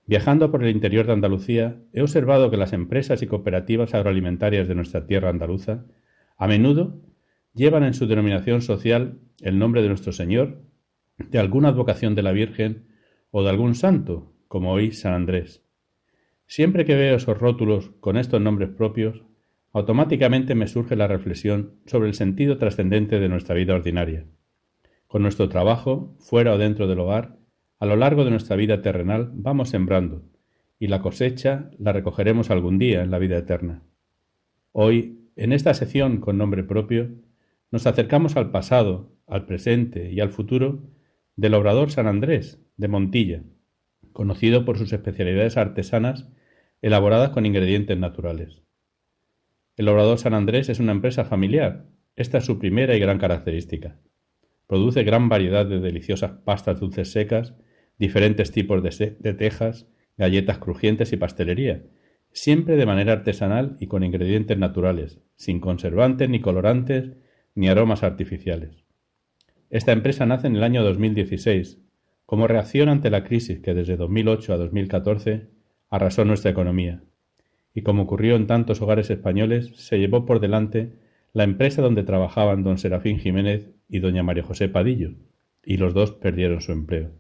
[0.05, 4.75] Viajando por el interior de Andalucía, he observado que las empresas y cooperativas agroalimentarias de
[4.75, 5.85] nuestra tierra andaluza
[6.37, 7.01] a menudo
[7.53, 10.61] llevan en su denominación social el nombre de nuestro Señor,
[11.17, 12.87] de alguna advocación de la Virgen
[13.31, 15.63] o de algún santo, como hoy San Andrés.
[16.45, 19.23] Siempre que veo esos rótulos con estos nombres propios,
[19.71, 24.25] automáticamente me surge la reflexión sobre el sentido trascendente de nuestra vida ordinaria.
[25.07, 27.37] Con nuestro trabajo, fuera o dentro del hogar,
[27.79, 30.23] a lo largo de nuestra vida terrenal vamos sembrando,
[30.79, 33.83] y la cosecha la recogeremos algún día en la vida eterna.
[34.73, 37.09] Hoy, en esta sección con nombre propio,
[37.71, 40.83] nos acercamos al pasado, al presente y al futuro
[41.37, 43.43] del obrador San Andrés de Montilla,
[44.11, 46.27] conocido por sus especialidades artesanas
[46.81, 48.63] elaboradas con ingredientes naturales.
[49.77, 53.99] El obrador San Andrés es una empresa familiar, esta es su primera y gran característica.
[54.67, 57.55] Produce gran variedad de deliciosas pastas dulces secas,
[57.97, 61.83] diferentes tipos de, tejas, galletas crujientes y pastelería,
[62.31, 67.13] siempre de manera artesanal y con ingredientes naturales, sin conservantes ni colorantes
[67.55, 68.83] ni aromas artificiales.
[69.69, 71.79] Esta empresa nace en el año 2016
[72.25, 75.47] como reacción ante la crisis que desde 2008 a 2014
[75.89, 77.03] arrasó nuestra economía,
[77.73, 80.93] y como ocurrió en tantos hogares españoles, se llevó por delante
[81.31, 85.11] la empresa donde trabajaban don Serafín Jiménez y doña María José Padillo,
[85.63, 87.11] y los dos perdieron su empleo.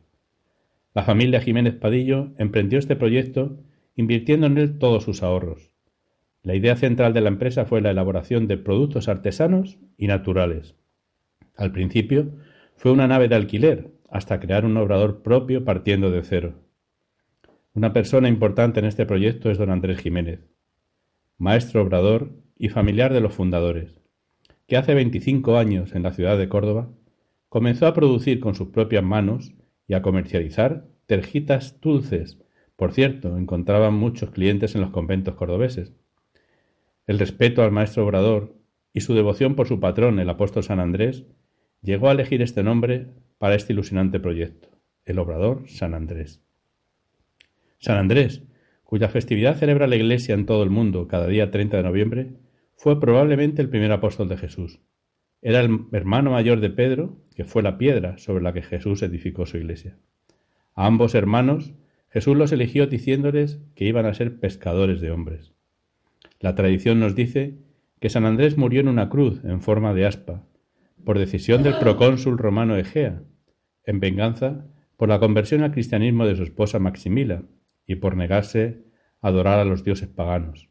[0.93, 3.59] La familia Jiménez Padillo emprendió este proyecto
[3.95, 5.71] invirtiendo en él todos sus ahorros.
[6.43, 10.75] La idea central de la empresa fue la elaboración de productos artesanos y naturales.
[11.55, 12.31] Al principio
[12.75, 16.55] fue una nave de alquiler, hasta crear un obrador propio partiendo de cero.
[17.73, 20.39] Una persona importante en este proyecto es don Andrés Jiménez,
[21.37, 23.99] maestro obrador y familiar de los fundadores
[24.67, 26.89] que hace 25 años en la ciudad de Córdoba
[27.49, 29.53] comenzó a producir con sus propias manos
[29.87, 32.37] y a comercializar terjitas dulces.
[32.75, 35.93] Por cierto, encontraban muchos clientes en los conventos cordobeses.
[37.07, 38.55] El respeto al maestro obrador
[38.91, 41.25] y su devoción por su patrón, el apóstol San Andrés,
[41.81, 44.69] llegó a elegir este nombre para este ilusionante proyecto,
[45.05, 46.41] el obrador San Andrés.
[47.79, 48.43] San Andrés,
[48.83, 52.33] cuya festividad celebra la Iglesia en todo el mundo cada día 30 de noviembre,
[52.77, 54.79] fue probablemente el primer apóstol de Jesús.
[55.41, 59.45] Era el hermano mayor de Pedro, que fue la piedra sobre la que Jesús edificó
[59.45, 59.97] su iglesia.
[60.73, 61.73] A ambos hermanos
[62.09, 65.53] Jesús los eligió diciéndoles que iban a ser pescadores de hombres.
[66.39, 67.57] La tradición nos dice
[67.99, 70.43] que San Andrés murió en una cruz en forma de aspa,
[71.03, 73.23] por decisión del procónsul romano Egea,
[73.85, 74.65] en venganza
[74.97, 77.43] por la conversión al cristianismo de su esposa Maximila
[77.87, 78.83] y por negarse
[79.21, 80.69] a adorar a los dioses paganos.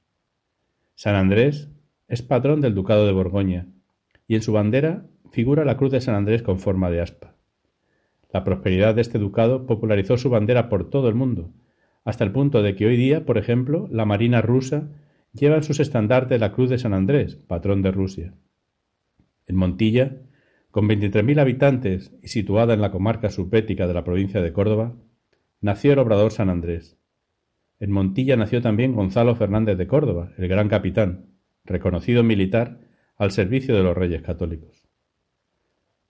[0.94, 1.70] San Andrés
[2.08, 3.66] es patrón del Ducado de Borgoña,
[4.28, 7.34] y en su bandera figura la cruz de San Andrés con forma de aspa.
[8.32, 11.52] La prosperidad de este ducado popularizó su bandera por todo el mundo,
[12.04, 14.88] hasta el punto de que hoy día, por ejemplo, la Marina rusa
[15.32, 18.34] lleva en sus estandartes la cruz de San Andrés, patrón de Rusia.
[19.46, 20.16] En Montilla,
[20.70, 24.94] con 23.000 habitantes y situada en la comarca subética de la provincia de Córdoba,
[25.60, 26.98] nació el obrador San Andrés.
[27.80, 31.35] En Montilla nació también Gonzalo Fernández de Córdoba, el gran capitán,
[31.66, 32.80] reconocido militar
[33.16, 34.86] al servicio de los reyes católicos.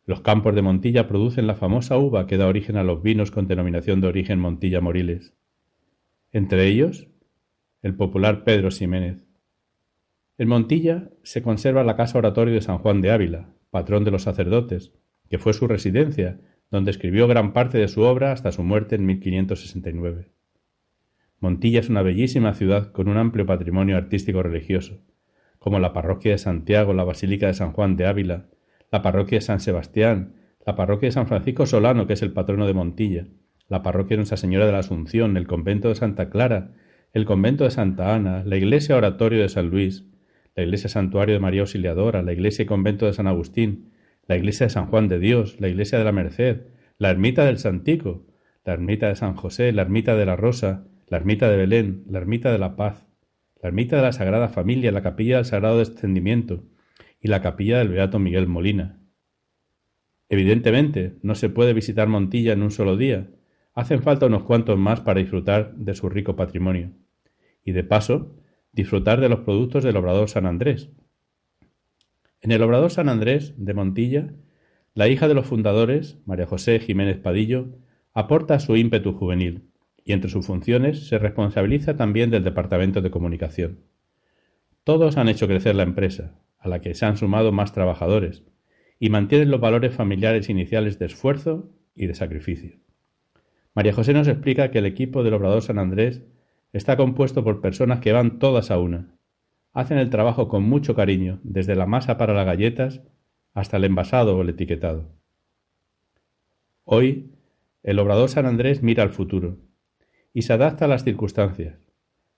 [0.05, 3.49] Los campos de Montilla producen la famosa uva que da origen a los vinos con
[3.49, 5.35] denominación de origen Montilla Moriles.
[6.33, 7.09] entre ellos
[7.83, 9.19] el popular Pedro Ximénez.
[10.39, 14.23] En Montilla se conserva la casa oratorio de San Juan de Ávila, patrón de los
[14.23, 14.93] sacerdotes,
[15.29, 16.41] que fue su residencia,
[16.71, 20.31] donde escribió gran parte de su obra hasta su muerte en 1569.
[21.39, 25.01] Montilla es una bellísima ciudad con un amplio patrimonio artístico religioso,
[25.67, 28.47] como la parroquia de Santiago, la Basílica de San Juan de Ávila,
[28.93, 32.69] la parroquia de San Sebastián, la parroquia de San Francisco Solano, que es el patrono
[32.69, 33.27] de Montilla,
[33.67, 36.71] la parroquia de Nuestra Señora de la Asunción, el convento de Santa Clara,
[37.13, 40.05] el convento de Santa Ana, la iglesia oratorio de San Luis,
[40.55, 43.91] la iglesia santuario de María Auxiliadora, la iglesia y convento de San Agustín,
[44.29, 46.61] la iglesia de San Juan de Dios, la iglesia de la Merced,
[46.97, 48.25] la ermita del Santico,
[48.65, 52.19] la ermita de San José, la ermita de la Rosa, la ermita de Belén, la
[52.19, 53.06] ermita de la Paz,
[53.67, 56.63] la ermita de la Sagrada Familia, la capilla del Sagrado Descendimiento
[57.21, 59.01] y la capilla del Beato Miguel Molina.
[60.29, 63.29] Evidentemente, no se puede visitar Montilla en un solo día,
[63.75, 66.93] hacen falta unos cuantos más para disfrutar de su rico patrimonio.
[67.65, 68.37] Y de paso,
[68.71, 70.91] disfrutar de los productos del Obrador San Andrés.
[72.43, 74.33] En el Obrador San Andrés de Montilla,
[74.95, 77.67] la hija de los fundadores, María José Jiménez Padillo,
[78.15, 79.73] aporta su ímpetu juvenil
[80.07, 83.81] y entre sus funciones se responsabiliza también del Departamento de Comunicación.
[84.85, 88.45] Todos han hecho crecer la empresa, a la que se han sumado más trabajadores,
[89.01, 92.77] y mantienen los valores familiares iniciales de esfuerzo y de sacrificio.
[93.75, 96.23] María José nos explica que el equipo del Obrador San Andrés
[96.73, 99.19] está compuesto por personas que van todas a una.
[99.73, 103.03] Hacen el trabajo con mucho cariño, desde la masa para las galletas
[103.55, 105.11] hasta el envasado o el etiquetado.
[106.85, 107.33] Hoy,
[107.83, 109.66] el Obrador San Andrés mira al futuro
[110.37, 111.79] y se adapta a las circunstancias.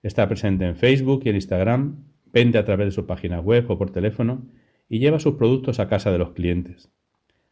[0.04, 3.76] Está presente en Facebook y en Instagram, vende a través de su página web o
[3.76, 4.46] por teléfono
[4.88, 6.92] y lleva sus productos a casa de los clientes.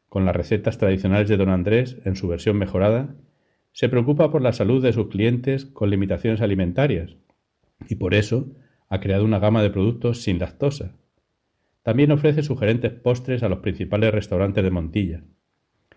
[0.09, 3.17] Con las recetas tradicionales de Don Andrés en su versión mejorada,
[3.73, 7.17] se preocupa por la salud de sus clientes con limitaciones alimentarias
[7.89, 8.47] y por eso
[8.89, 10.95] ha creado una gama de productos sin lactosa.
[11.83, 15.25] También ofrece sugerentes postres a los principales restaurantes de Montilla.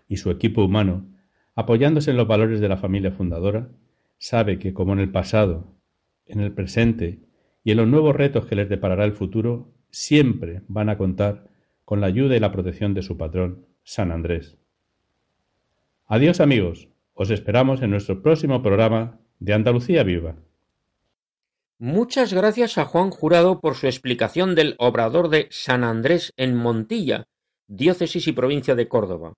[0.08, 1.06] Y su equipo humano,
[1.54, 3.68] apoyándose en los valores de la familia fundadora,
[4.20, 5.74] sabe que como en el pasado,
[6.26, 7.20] en el presente
[7.64, 11.48] y en los nuevos retos que les deparará el futuro, siempre van a contar
[11.84, 14.58] con la ayuda y la protección de su patrón, San Andrés.
[16.06, 20.36] Adiós amigos, os esperamos en nuestro próximo programa de Andalucía Viva.
[21.78, 27.24] Muchas gracias a Juan Jurado por su explicación del obrador de San Andrés en Montilla,
[27.68, 29.32] diócesis y provincia de Córdoba,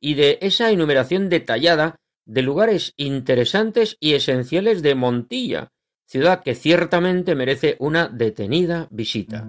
[0.00, 1.96] y de esa enumeración detallada
[2.26, 5.72] de lugares interesantes y esenciales de Montilla,
[6.06, 9.46] ciudad que ciertamente merece una detenida visita.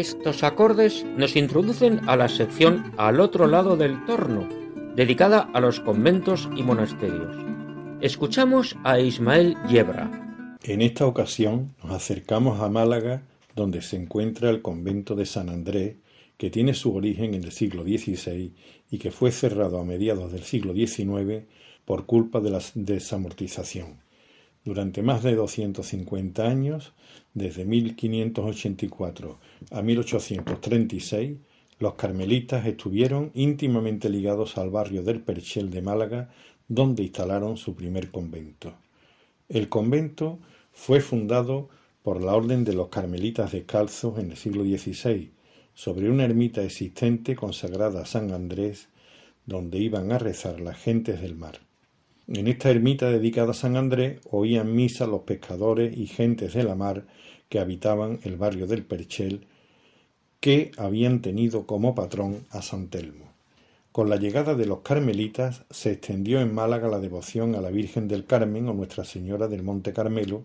[0.00, 4.48] Estos acordes nos introducen a la sección Al otro lado del torno,
[4.96, 7.36] dedicada a los conventos y monasterios.
[8.00, 10.56] Escuchamos a Ismael Yebra.
[10.62, 13.24] En esta ocasión nos acercamos a Málaga,
[13.54, 15.96] donde se encuentra el convento de San Andrés,
[16.38, 18.54] que tiene su origen en el siglo XVI
[18.90, 21.44] y que fue cerrado a mediados del siglo XIX
[21.84, 23.98] por culpa de la desamortización.
[24.64, 26.92] Durante más de 250 años,
[27.32, 29.38] desde 1584
[29.70, 31.38] a 1836,
[31.78, 36.30] los carmelitas estuvieron íntimamente ligados al barrio del Perchel de Málaga,
[36.68, 38.74] donde instalaron su primer convento.
[39.48, 40.38] El convento
[40.72, 41.70] fue fundado
[42.02, 45.30] por la Orden de los Carmelitas Descalzos en el siglo XVI,
[45.72, 48.88] sobre una ermita existente consagrada a San Andrés,
[49.46, 51.69] donde iban a rezar las gentes del mar.
[52.32, 56.76] En esta ermita dedicada a San Andrés oían misa los pescadores y gentes de la
[56.76, 57.04] mar
[57.48, 59.48] que habitaban el barrio del Perchel,
[60.38, 63.32] que habían tenido como patrón a San Telmo.
[63.90, 68.06] Con la llegada de los carmelitas se extendió en Málaga la devoción a la Virgen
[68.06, 70.44] del Carmen o Nuestra Señora del Monte Carmelo,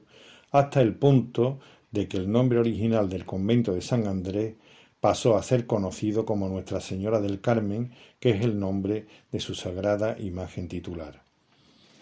[0.49, 1.59] hasta el punto
[1.91, 4.55] de que el nombre original del convento de San Andrés
[4.99, 9.53] pasó a ser conocido como Nuestra Señora del Carmen, que es el nombre de su
[9.53, 11.24] sagrada imagen titular.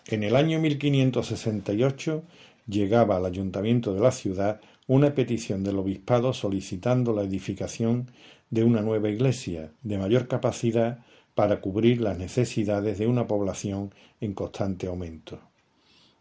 [0.07, 2.23] En el año 1568
[2.67, 8.11] llegaba al ayuntamiento de la ciudad una petición del obispado solicitando la edificación
[8.49, 10.99] de una nueva iglesia de mayor capacidad
[11.35, 15.39] para cubrir las necesidades de una población en constante aumento.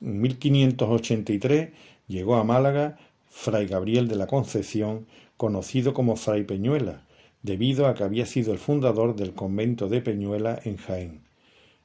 [0.01, 1.71] En 1583
[2.07, 2.99] llegó a Málaga
[3.31, 5.07] Fray Gabriel de la Concepción,
[5.37, 7.05] conocido como Fray Peñuela,
[7.43, 11.32] debido a que había sido el fundador del convento de Peñuela en Jaén.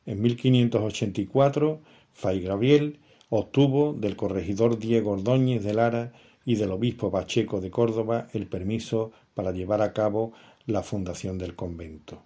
[0.08, 1.82] En 1584,
[2.14, 3.00] Fray Gabriel
[3.30, 6.14] obtuvo del corregidor Diego Ordóñez de Lara
[6.46, 10.32] y del obispo Pacheco de Córdoba el permiso para llevar a cabo
[10.66, 12.24] la fundación del convento.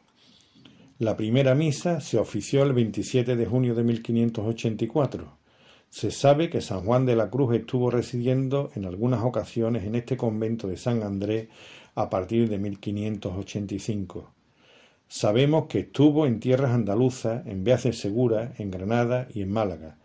[1.00, 5.38] La primera misa se ofició el 27 de junio de 1584.
[5.90, 10.18] Se sabe que San Juan de la Cruz estuvo residiendo en algunas ocasiones en este
[10.18, 11.50] convento de San Andrés
[11.96, 14.32] a partir de 1585.
[15.14, 19.98] Sabemos que estuvo en tierras andaluzas, en Beaces Segura, en Granada y en Málaga.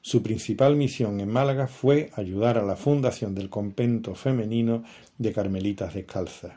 [0.00, 4.82] Su principal misión en Málaga fue ayudar a la fundación del convento femenino
[5.18, 6.54] de Carmelitas Descalzas.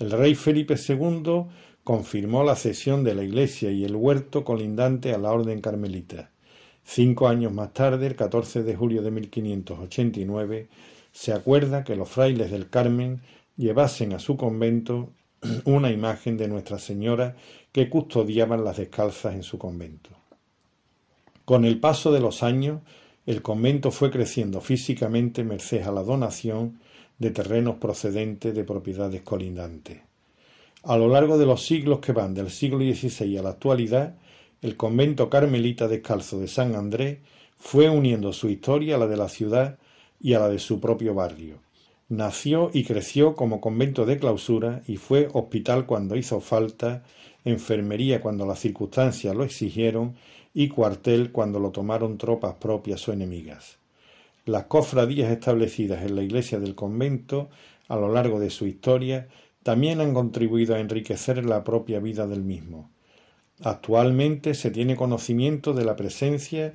[0.00, 1.44] El rey Felipe II
[1.84, 6.32] confirmó la cesión de la iglesia y el huerto colindante a la orden carmelita.
[6.82, 10.66] Cinco años más tarde, el 14 de julio de 1589,
[11.12, 13.20] se acuerda que los frailes del Carmen
[13.56, 15.12] llevasen a su convento
[15.64, 17.36] una imagen de Nuestra Señora
[17.72, 20.10] que custodiaban las descalzas en su convento.
[21.44, 22.80] Con el paso de los años,
[23.26, 26.80] el convento fue creciendo físicamente merced a la donación
[27.18, 30.00] de terrenos procedentes de propiedades colindantes.
[30.82, 34.16] A lo largo de los siglos que van del siglo XVI a la actualidad,
[34.60, 37.18] el convento carmelita descalzo de San Andrés
[37.56, 39.78] fue uniendo su historia a la de la ciudad
[40.20, 41.58] y a la de su propio barrio.
[42.08, 47.02] Nació y creció como convento de clausura y fue hospital cuando hizo falta,
[47.44, 50.14] enfermería cuando las circunstancias lo exigieron
[50.52, 53.78] y cuartel cuando lo tomaron tropas propias o enemigas.
[54.44, 57.48] Las cofradías establecidas en la iglesia del convento
[57.88, 59.28] a lo largo de su historia
[59.62, 62.90] también han contribuido a enriquecer la propia vida del mismo.
[63.62, 66.74] Actualmente se tiene conocimiento de la presencia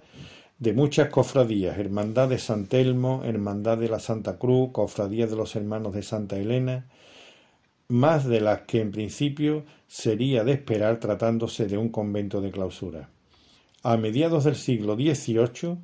[0.60, 5.56] de muchas cofradías, Hermandad de San Telmo, Hermandad de la Santa Cruz, Cofradía de los
[5.56, 6.86] Hermanos de Santa Elena,
[7.88, 13.10] más de las que en principio sería de esperar tratándose de un convento de clausura.
[13.84, 15.78] A mediados del siglo XVIII,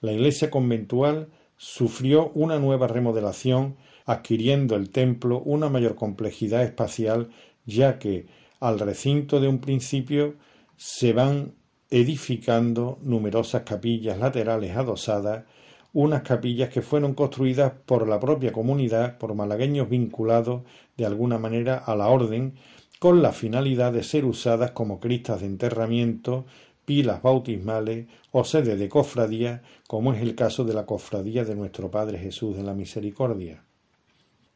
[0.00, 3.76] la iglesia conventual sufrió una nueva remodelación
[4.06, 7.30] adquiriendo el templo una mayor complejidad espacial,
[7.66, 8.26] ya que
[8.60, 10.36] al recinto de un principio
[10.76, 11.52] se van
[11.90, 15.44] edificando numerosas capillas laterales adosadas,
[15.92, 20.62] unas capillas que fueron construidas por la propia comunidad, por malagueños vinculados
[20.96, 22.54] de alguna manera a la orden,
[23.00, 26.44] con la finalidad de ser usadas como cristas de enterramiento,
[26.84, 31.90] pilas bautismales o sede de cofradía, como es el caso de la cofradía de nuestro
[31.90, 33.64] Padre Jesús de la Misericordia.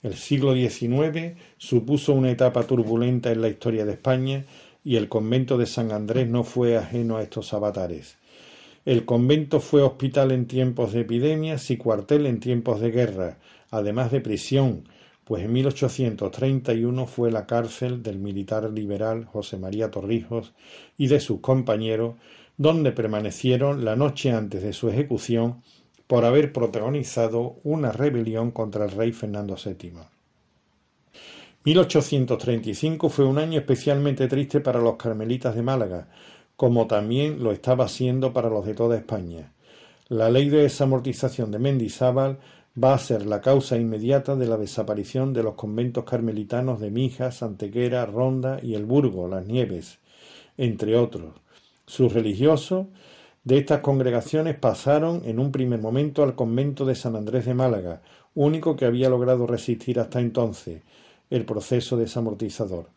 [0.02, 4.44] El siglo XIX supuso una etapa turbulenta en la historia de España
[4.84, 8.18] y el convento de San Andrés no fue ajeno a estos avatares.
[8.84, 13.38] El convento fue hospital en tiempos de epidemias y cuartel en tiempos de guerra,
[13.70, 14.84] además de prisión,
[15.24, 20.52] pues en 1831 fue la cárcel del militar liberal José María Torrijos
[20.98, 22.16] y de sus compañeros,
[22.58, 25.62] donde permanecieron la noche antes de su ejecución
[26.06, 30.13] por haber protagonizado una rebelión contra el rey Fernando VII.
[31.64, 36.08] 1835 fue un año especialmente triste para los carmelitas de Málaga,
[36.56, 39.50] como también lo estaba siendo para los de toda España.
[40.08, 42.38] La ley de desamortización de Mendizábal
[42.82, 47.36] va a ser la causa inmediata de la desaparición de los conventos carmelitanos de Mijas,
[47.36, 50.00] Santequera, Ronda y El Burgo, Las Nieves,
[50.58, 51.32] entre otros.
[51.86, 52.88] Sus religiosos
[53.42, 58.02] de estas congregaciones pasaron en un primer momento al convento de San Andrés de Málaga,
[58.34, 60.82] único que había logrado resistir hasta entonces
[61.30, 62.90] el proceso desamortizador.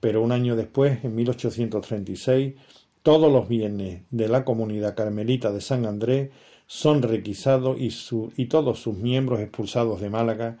[0.00, 2.54] Pero un año después, en 1836,
[3.02, 6.30] todos los bienes de la comunidad carmelita de San Andrés
[6.66, 7.90] son requisados y,
[8.36, 10.58] y todos sus miembros expulsados de Málaga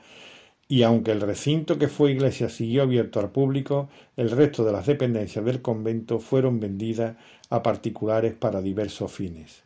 [0.70, 4.86] y aunque el recinto que fue iglesia siguió abierto al público, el resto de las
[4.86, 7.16] dependencias del convento fueron vendidas
[7.48, 9.64] a particulares para diversos fines.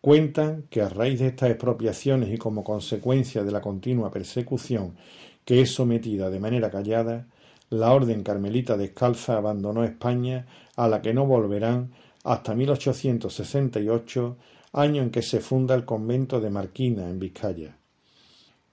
[0.00, 4.96] Cuentan que a raíz de estas expropiaciones y como consecuencia de la continua persecución
[5.48, 7.26] que es sometida de manera callada,
[7.70, 10.44] la Orden Carmelita Descalza abandonó España,
[10.76, 11.92] a la que no volverán
[12.22, 14.36] hasta 1868,
[14.74, 17.78] año en que se funda el convento de Marquina, en Vizcaya.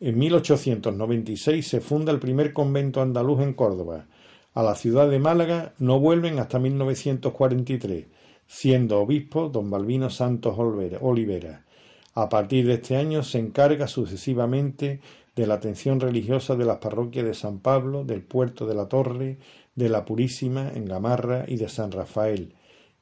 [0.01, 4.07] En 1896 se funda el primer convento andaluz en Córdoba.
[4.53, 8.07] A la ciudad de Málaga no vuelven hasta 1943,
[8.47, 11.63] siendo obispo don Balbino Santos Olivera.
[12.15, 14.99] A partir de este año se encarga sucesivamente
[15.35, 19.37] de la atención religiosa de las parroquias de San Pablo, del Puerto de la Torre,
[19.75, 22.53] de la Purísima en Gamarra y de San Rafael,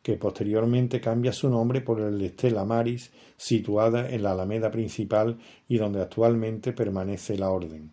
[0.02, 5.38] que posteriormente cambia su nombre por el de Stella Maris, situada en la Alameda principal
[5.68, 7.92] y donde actualmente permanece la orden.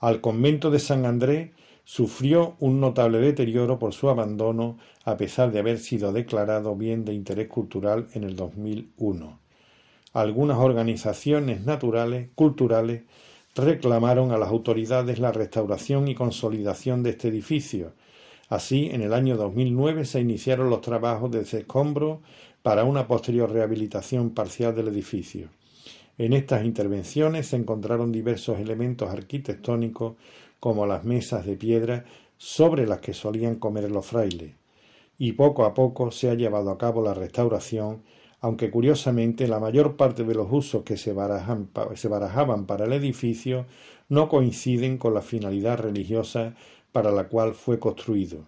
[0.00, 1.50] Al convento de San Andrés
[1.84, 7.14] sufrió un notable deterioro por su abandono a pesar de haber sido declarado bien de
[7.14, 9.40] interés cultural en el 2001.
[10.12, 13.02] Algunas organizaciones naturales, culturales,
[13.58, 17.92] reclamaron a las autoridades la restauración y consolidación de este edificio.
[18.48, 22.22] Así, en el año 2009 se iniciaron los trabajos de escombro
[22.62, 25.50] para una posterior rehabilitación parcial del edificio.
[26.16, 30.14] En estas intervenciones se encontraron diversos elementos arquitectónicos
[30.58, 32.04] como las mesas de piedra
[32.36, 34.54] sobre las que solían comer los frailes,
[35.18, 38.02] y poco a poco se ha llevado a cabo la restauración
[38.40, 43.66] aunque curiosamente la mayor parte de los usos que se, barajaban para el edificio
[44.08, 46.54] no coinciden con la finalidad religiosa
[46.92, 48.46] para la cual fue construido.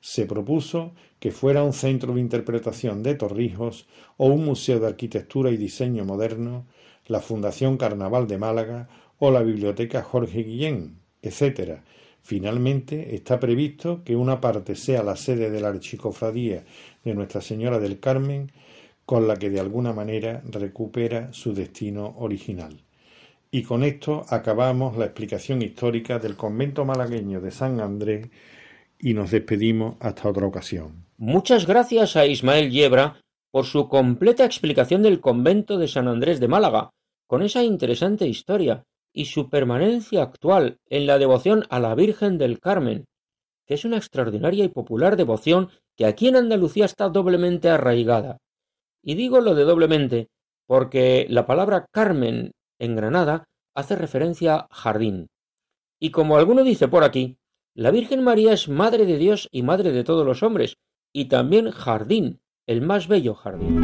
[0.00, 3.86] Se propuso que fuera un centro de interpretación de Torrijos
[4.16, 6.66] o un museo de arquitectura y diseño moderno,
[7.06, 8.88] la Fundación Carnaval de Málaga
[9.18, 11.80] o la Biblioteca Jorge Guillén, etc.
[12.22, 16.64] Finalmente, está previsto que una parte sea la sede de la Archicofradía
[17.04, 18.52] de Nuestra Señora del Carmen
[19.10, 22.76] con la que de alguna manera recupera su destino original.
[23.50, 28.28] Y con esto acabamos la explicación histórica del convento malagueño de San Andrés
[29.00, 31.06] y nos despedimos hasta otra ocasión.
[31.16, 36.46] Muchas gracias a Ismael Yebra por su completa explicación del convento de San Andrés de
[36.46, 36.90] Málaga,
[37.26, 42.60] con esa interesante historia y su permanencia actual en la devoción a la Virgen del
[42.60, 43.06] Carmen,
[43.66, 48.38] que es una extraordinaria y popular devoción que aquí en Andalucía está doblemente arraigada.
[49.02, 50.28] Y digo lo de doblemente
[50.66, 55.26] porque la palabra Carmen en Granada hace referencia a jardín.
[55.98, 57.38] Y como alguno dice por aquí,
[57.74, 60.76] la Virgen María es Madre de Dios y Madre de todos los hombres,
[61.12, 63.80] y también jardín, el más bello jardín.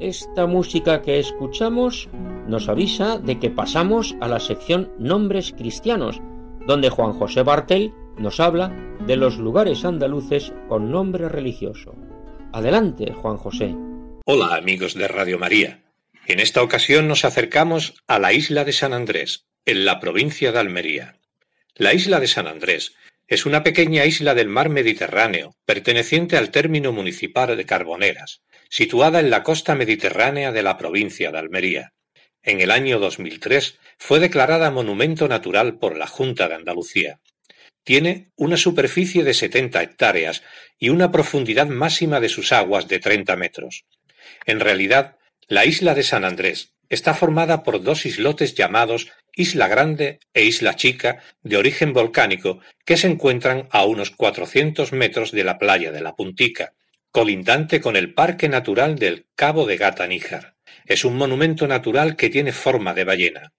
[0.00, 2.08] Esta música que escuchamos
[2.46, 6.20] nos avisa de que pasamos a la sección Nombres Cristianos,
[6.66, 8.72] donde Juan José Bartel nos habla
[9.06, 11.94] de los lugares andaluces con nombre religioso.
[12.52, 13.74] Adelante, Juan José.
[14.24, 15.82] Hola amigos de Radio María.
[16.26, 20.58] En esta ocasión nos acercamos a la isla de San Andrés, en la provincia de
[20.58, 21.18] Almería.
[21.74, 22.94] La isla de San Andrés
[23.26, 29.30] es una pequeña isla del mar Mediterráneo, perteneciente al término municipal de Carboneras, situada en
[29.30, 31.92] la costa mediterránea de la provincia de Almería.
[32.46, 37.18] En el año 2003 fue declarada Monumento Natural por la Junta de Andalucía.
[37.84, 40.42] Tiene una superficie de 70 hectáreas
[40.78, 43.86] y una profundidad máxima de sus aguas de 30 metros.
[44.44, 45.16] En realidad,
[45.48, 50.76] la isla de San Andrés está formada por dos islotes llamados Isla Grande e Isla
[50.76, 56.02] Chica de origen volcánico que se encuentran a unos 400 metros de la playa de
[56.02, 56.74] la Puntica,
[57.10, 60.53] colindante con el Parque Natural del Cabo de Gata Níjar.
[60.86, 63.52] Es un monumento natural que tiene forma de ballena.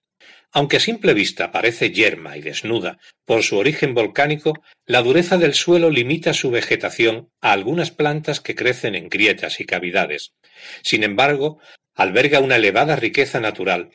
[0.52, 4.54] Aunque a simple vista parece yerma y desnuda por su origen volcánico,
[4.86, 9.66] la dureza del suelo limita su vegetación a algunas plantas que crecen en grietas y
[9.66, 10.34] cavidades.
[10.82, 11.60] Sin embargo,
[11.94, 13.90] alberga una elevada riqueza natural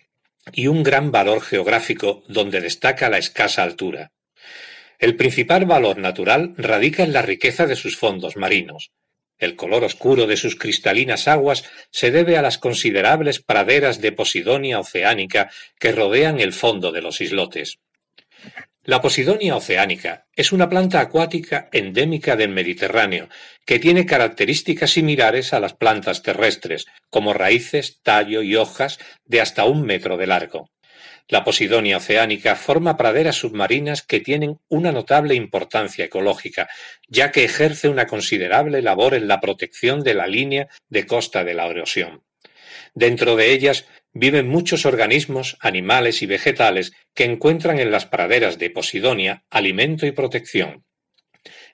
[0.52, 4.12] y un gran valor geográfico donde destaca la escasa altura.
[4.98, 8.90] El principal valor natural radica en la riqueza de sus fondos marinos.
[9.40, 14.78] El color oscuro de sus cristalinas aguas se debe a las considerables praderas de Posidonia
[14.78, 17.78] oceánica que rodean el fondo de los islotes.
[18.84, 23.28] La Posidonia oceánica es una planta acuática endémica del Mediterráneo
[23.64, 29.64] que tiene características similares a las plantas terrestres, como raíces, tallo y hojas de hasta
[29.64, 30.70] un metro de largo.
[31.30, 36.68] La Posidonia oceánica forma praderas submarinas que tienen una notable importancia ecológica,
[37.06, 41.54] ya que ejerce una considerable labor en la protección de la línea de costa de
[41.54, 42.24] la erosión.
[42.94, 48.70] Dentro de ellas viven muchos organismos, animales y vegetales que encuentran en las praderas de
[48.70, 50.84] Posidonia alimento y protección.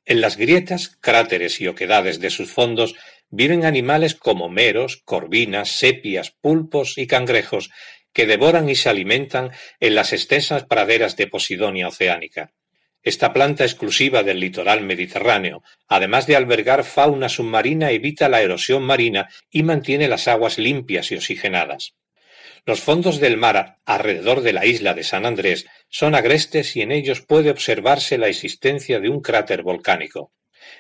[0.05, 2.95] En las grietas, cráteres y oquedades de sus fondos
[3.31, 7.71] viven animales como meros, corvinas, sepias, pulpos y cangrejos
[8.17, 12.55] que devoran y se alimentan en las extensas praderas de Posidonia oceánica.
[13.03, 19.29] Esta planta exclusiva del litoral mediterráneo, además de albergar fauna submarina, evita la erosión marina
[19.51, 21.93] y mantiene las aguas limpias y oxigenadas.
[22.65, 26.93] Los fondos del mar alrededor de la isla de San Andrés son agrestes y en
[26.93, 30.33] ellos puede observarse la existencia de un cráter volcánico.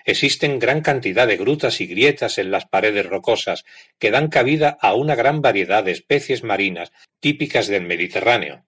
[0.04, 3.64] Existen gran cantidad de grutas y grietas en las paredes rocosas
[3.98, 8.64] que dan cabida a una gran variedad de especies marinas típicas del Mediterráneo.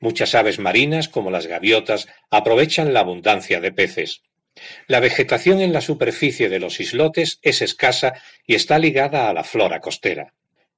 [0.00, 4.22] Muchas aves marinas, como las gaviotas, aprovechan la abundancia de peces.
[4.86, 8.14] La vegetación en la superficie de los islotes es escasa
[8.46, 10.34] y está ligada a la flora costera.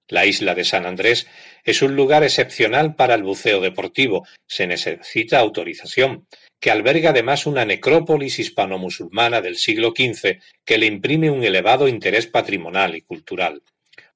[0.06, 1.26] La isla de San Andrés
[1.64, 6.26] es un lugar excepcional para el buceo deportivo, se necesita autorización,
[6.60, 12.26] que alberga además una necrópolis hispano-musulmana del siglo XV que le imprime un elevado interés
[12.26, 13.62] patrimonial y cultural.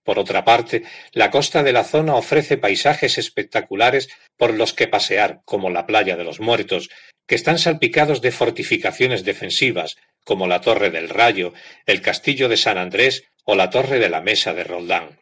[0.03, 4.09] Por otra parte, la costa de la zona ofrece paisajes espectaculares
[4.39, 6.89] por los que pasear, como la playa de los Muertos,
[7.27, 11.53] que están salpicados de fortificaciones defensivas, como la Torre del Rayo,
[11.85, 15.19] el Castillo de San Andrés o la Torre de la Mesa de Roldán.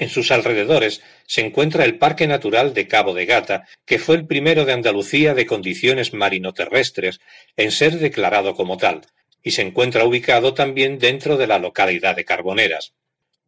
[0.00, 4.26] En sus alrededores se encuentra el Parque Natural de Cabo de Gata, que fue el
[4.26, 7.20] primero de Andalucía de condiciones marino-terrestres
[7.58, 9.02] en ser declarado como tal,
[9.42, 12.94] y se encuentra ubicado también dentro de la localidad de Carboneras.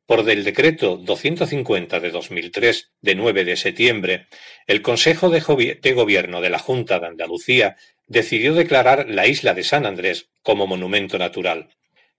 [0.04, 4.26] Por del Decreto 250 de 2003, de 9 de septiembre,
[4.66, 5.40] el Consejo de,
[5.94, 7.76] Gobierno de la Junta de Andalucía
[8.08, 11.70] decidió declarar la isla de San Andrés como monumento natural.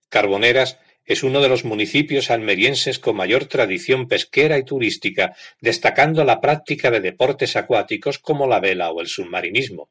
[0.08, 6.40] Carboneras es uno de los municipios almerienses con mayor tradición pesquera y turística, destacando la
[6.40, 9.90] práctica de deportes acuáticos como la vela o el submarinismo.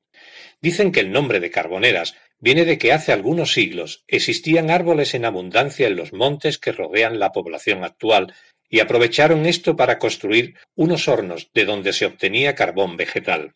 [0.62, 5.26] Dicen que el nombre de Carboneras viene de que hace algunos siglos existían árboles en
[5.26, 8.34] abundancia en los montes que rodean la población actual
[8.70, 13.54] y aprovecharon esto para construir unos hornos de donde se obtenía carbón vegetal.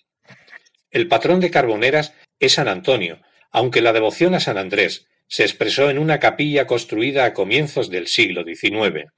[0.92, 5.90] El patrón de Carboneras es San Antonio, aunque la devoción a San Andrés se expresó
[5.90, 9.12] en una capilla construida a comienzos del siglo XIX.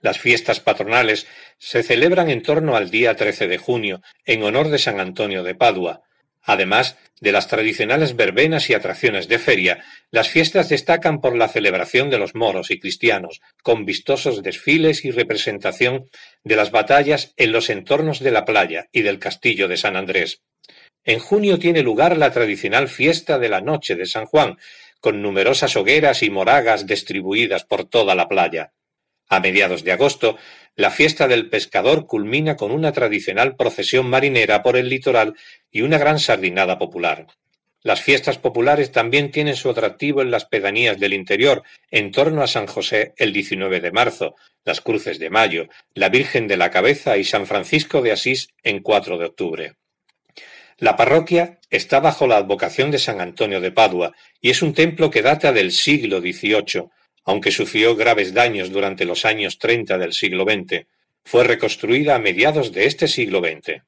[0.00, 1.26] Las fiestas patronales
[1.58, 5.54] se celebran en torno al día 13 de junio, en honor de San Antonio de
[5.54, 6.02] Padua,
[6.48, 12.08] Además de las tradicionales verbenas y atracciones de feria, las fiestas destacan por la celebración
[12.08, 16.08] de los moros y cristianos, con vistosos desfiles y representación
[16.44, 20.40] de las batallas en los entornos de la playa y del castillo de San Andrés.
[21.04, 24.56] En junio tiene lugar la tradicional fiesta de la noche de San Juan,
[25.00, 28.72] con numerosas hogueras y moragas distribuidas por toda la playa.
[29.28, 30.38] A mediados de agosto,
[30.74, 35.34] la fiesta del pescador culmina con una tradicional procesión marinera por el litoral
[35.70, 37.26] y una gran sardinada popular.
[37.82, 42.48] Las fiestas populares también tienen su atractivo en las pedanías del interior, en torno a
[42.48, 44.34] San José el 19 de marzo,
[44.64, 48.80] las Cruces de Mayo, la Virgen de la Cabeza y San Francisco de Asís en
[48.80, 49.74] 4 de octubre.
[50.80, 55.10] La parroquia está bajo la advocación de San Antonio de Padua y es un templo
[55.10, 56.88] que data del siglo XVIII,
[57.24, 60.86] aunque sufrió graves daños durante los años treinta del siglo XX,
[61.24, 63.82] fue reconstruida a mediados de este siglo XX.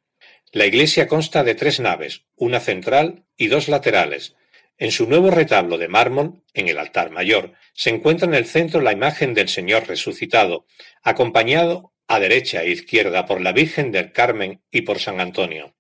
[0.51, 4.35] La iglesia consta de tres naves, una central y dos laterales.
[4.77, 8.81] En su nuevo retablo de mármol, en el altar mayor, se encuentra en el centro
[8.81, 10.67] la imagen del Señor resucitado,
[11.05, 15.77] acompañado a derecha e izquierda por la Virgen del Carmen y por San Antonio.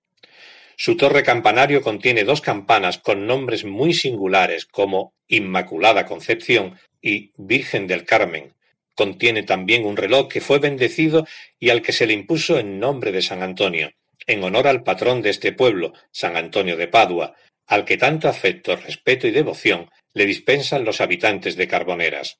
[0.82, 7.86] Su torre campanario contiene dos campanas con nombres muy singulares como Inmaculada Concepción y Virgen
[7.86, 8.54] del Carmen.
[8.94, 11.26] Contiene también un reloj que fue bendecido
[11.58, 13.92] y al que se le impuso en nombre de San Antonio,
[14.26, 17.34] en honor al patrón de este pueblo, San Antonio de Padua,
[17.66, 22.38] al que tanto afecto, respeto y devoción le dispensan los habitantes de Carboneras.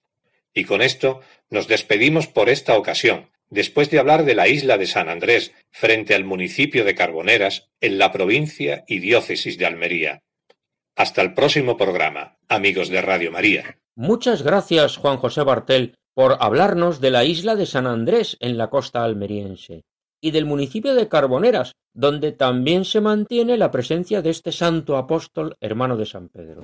[0.55, 1.21] Y con esto
[1.51, 6.15] nos despedimos por esta ocasión, después de hablar de la isla de San Andrés frente
[6.15, 10.23] al municipio de Carboneras, en la provincia y diócesis de Almería.
[10.97, 13.79] Hasta el próximo programa, amigos de Radio María.
[13.97, 18.71] Muchas gracias, Juan José Bartel, por hablarnos de la isla de San Andrés en la
[18.71, 19.85] costa almeriense
[20.21, 25.57] y del municipio de Carboneras, donde también se mantiene la presencia de este santo apóstol
[25.61, 26.63] hermano de San Pedro.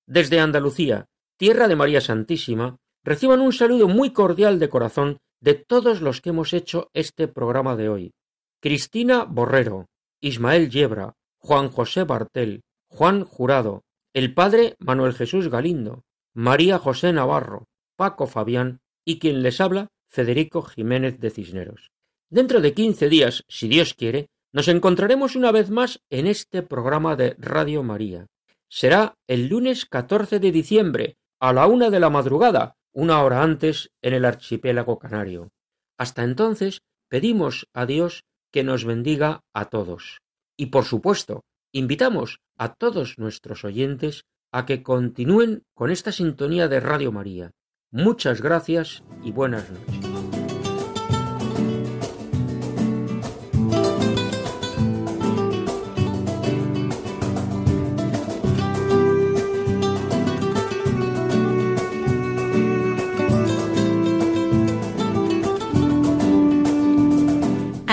[0.06, 1.06] Desde Andalucía,
[1.38, 6.30] tierra de María Santísima, reciban un saludo muy cordial de corazón de todos los que
[6.30, 8.14] hemos hecho este programa de hoy.
[8.62, 9.88] Cristina Borrero,
[10.20, 13.84] Ismael Yebra, Juan José Bartel, Juan Jurado,
[14.14, 20.62] el padre Manuel Jesús Galindo, María José Navarro, Paco Fabián y quien les habla, Federico
[20.62, 21.92] Jiménez de Cisneros.
[22.30, 27.16] Dentro de quince días, si Dios quiere, nos encontraremos una vez más en este programa
[27.16, 28.28] de Radio María.
[28.70, 33.91] Será el lunes 14 de diciembre, a la una de la madrugada, una hora antes,
[34.02, 35.52] en el archipiélago canario.
[36.00, 40.18] Hasta entonces, pedimos a Dios que nos bendiga a todos.
[40.58, 46.80] Y por supuesto, invitamos a todos nuestros oyentes a que continúen con esta sintonía de
[46.80, 47.52] Radio María.
[47.91, 50.07] Muchas gracias y buenas noches.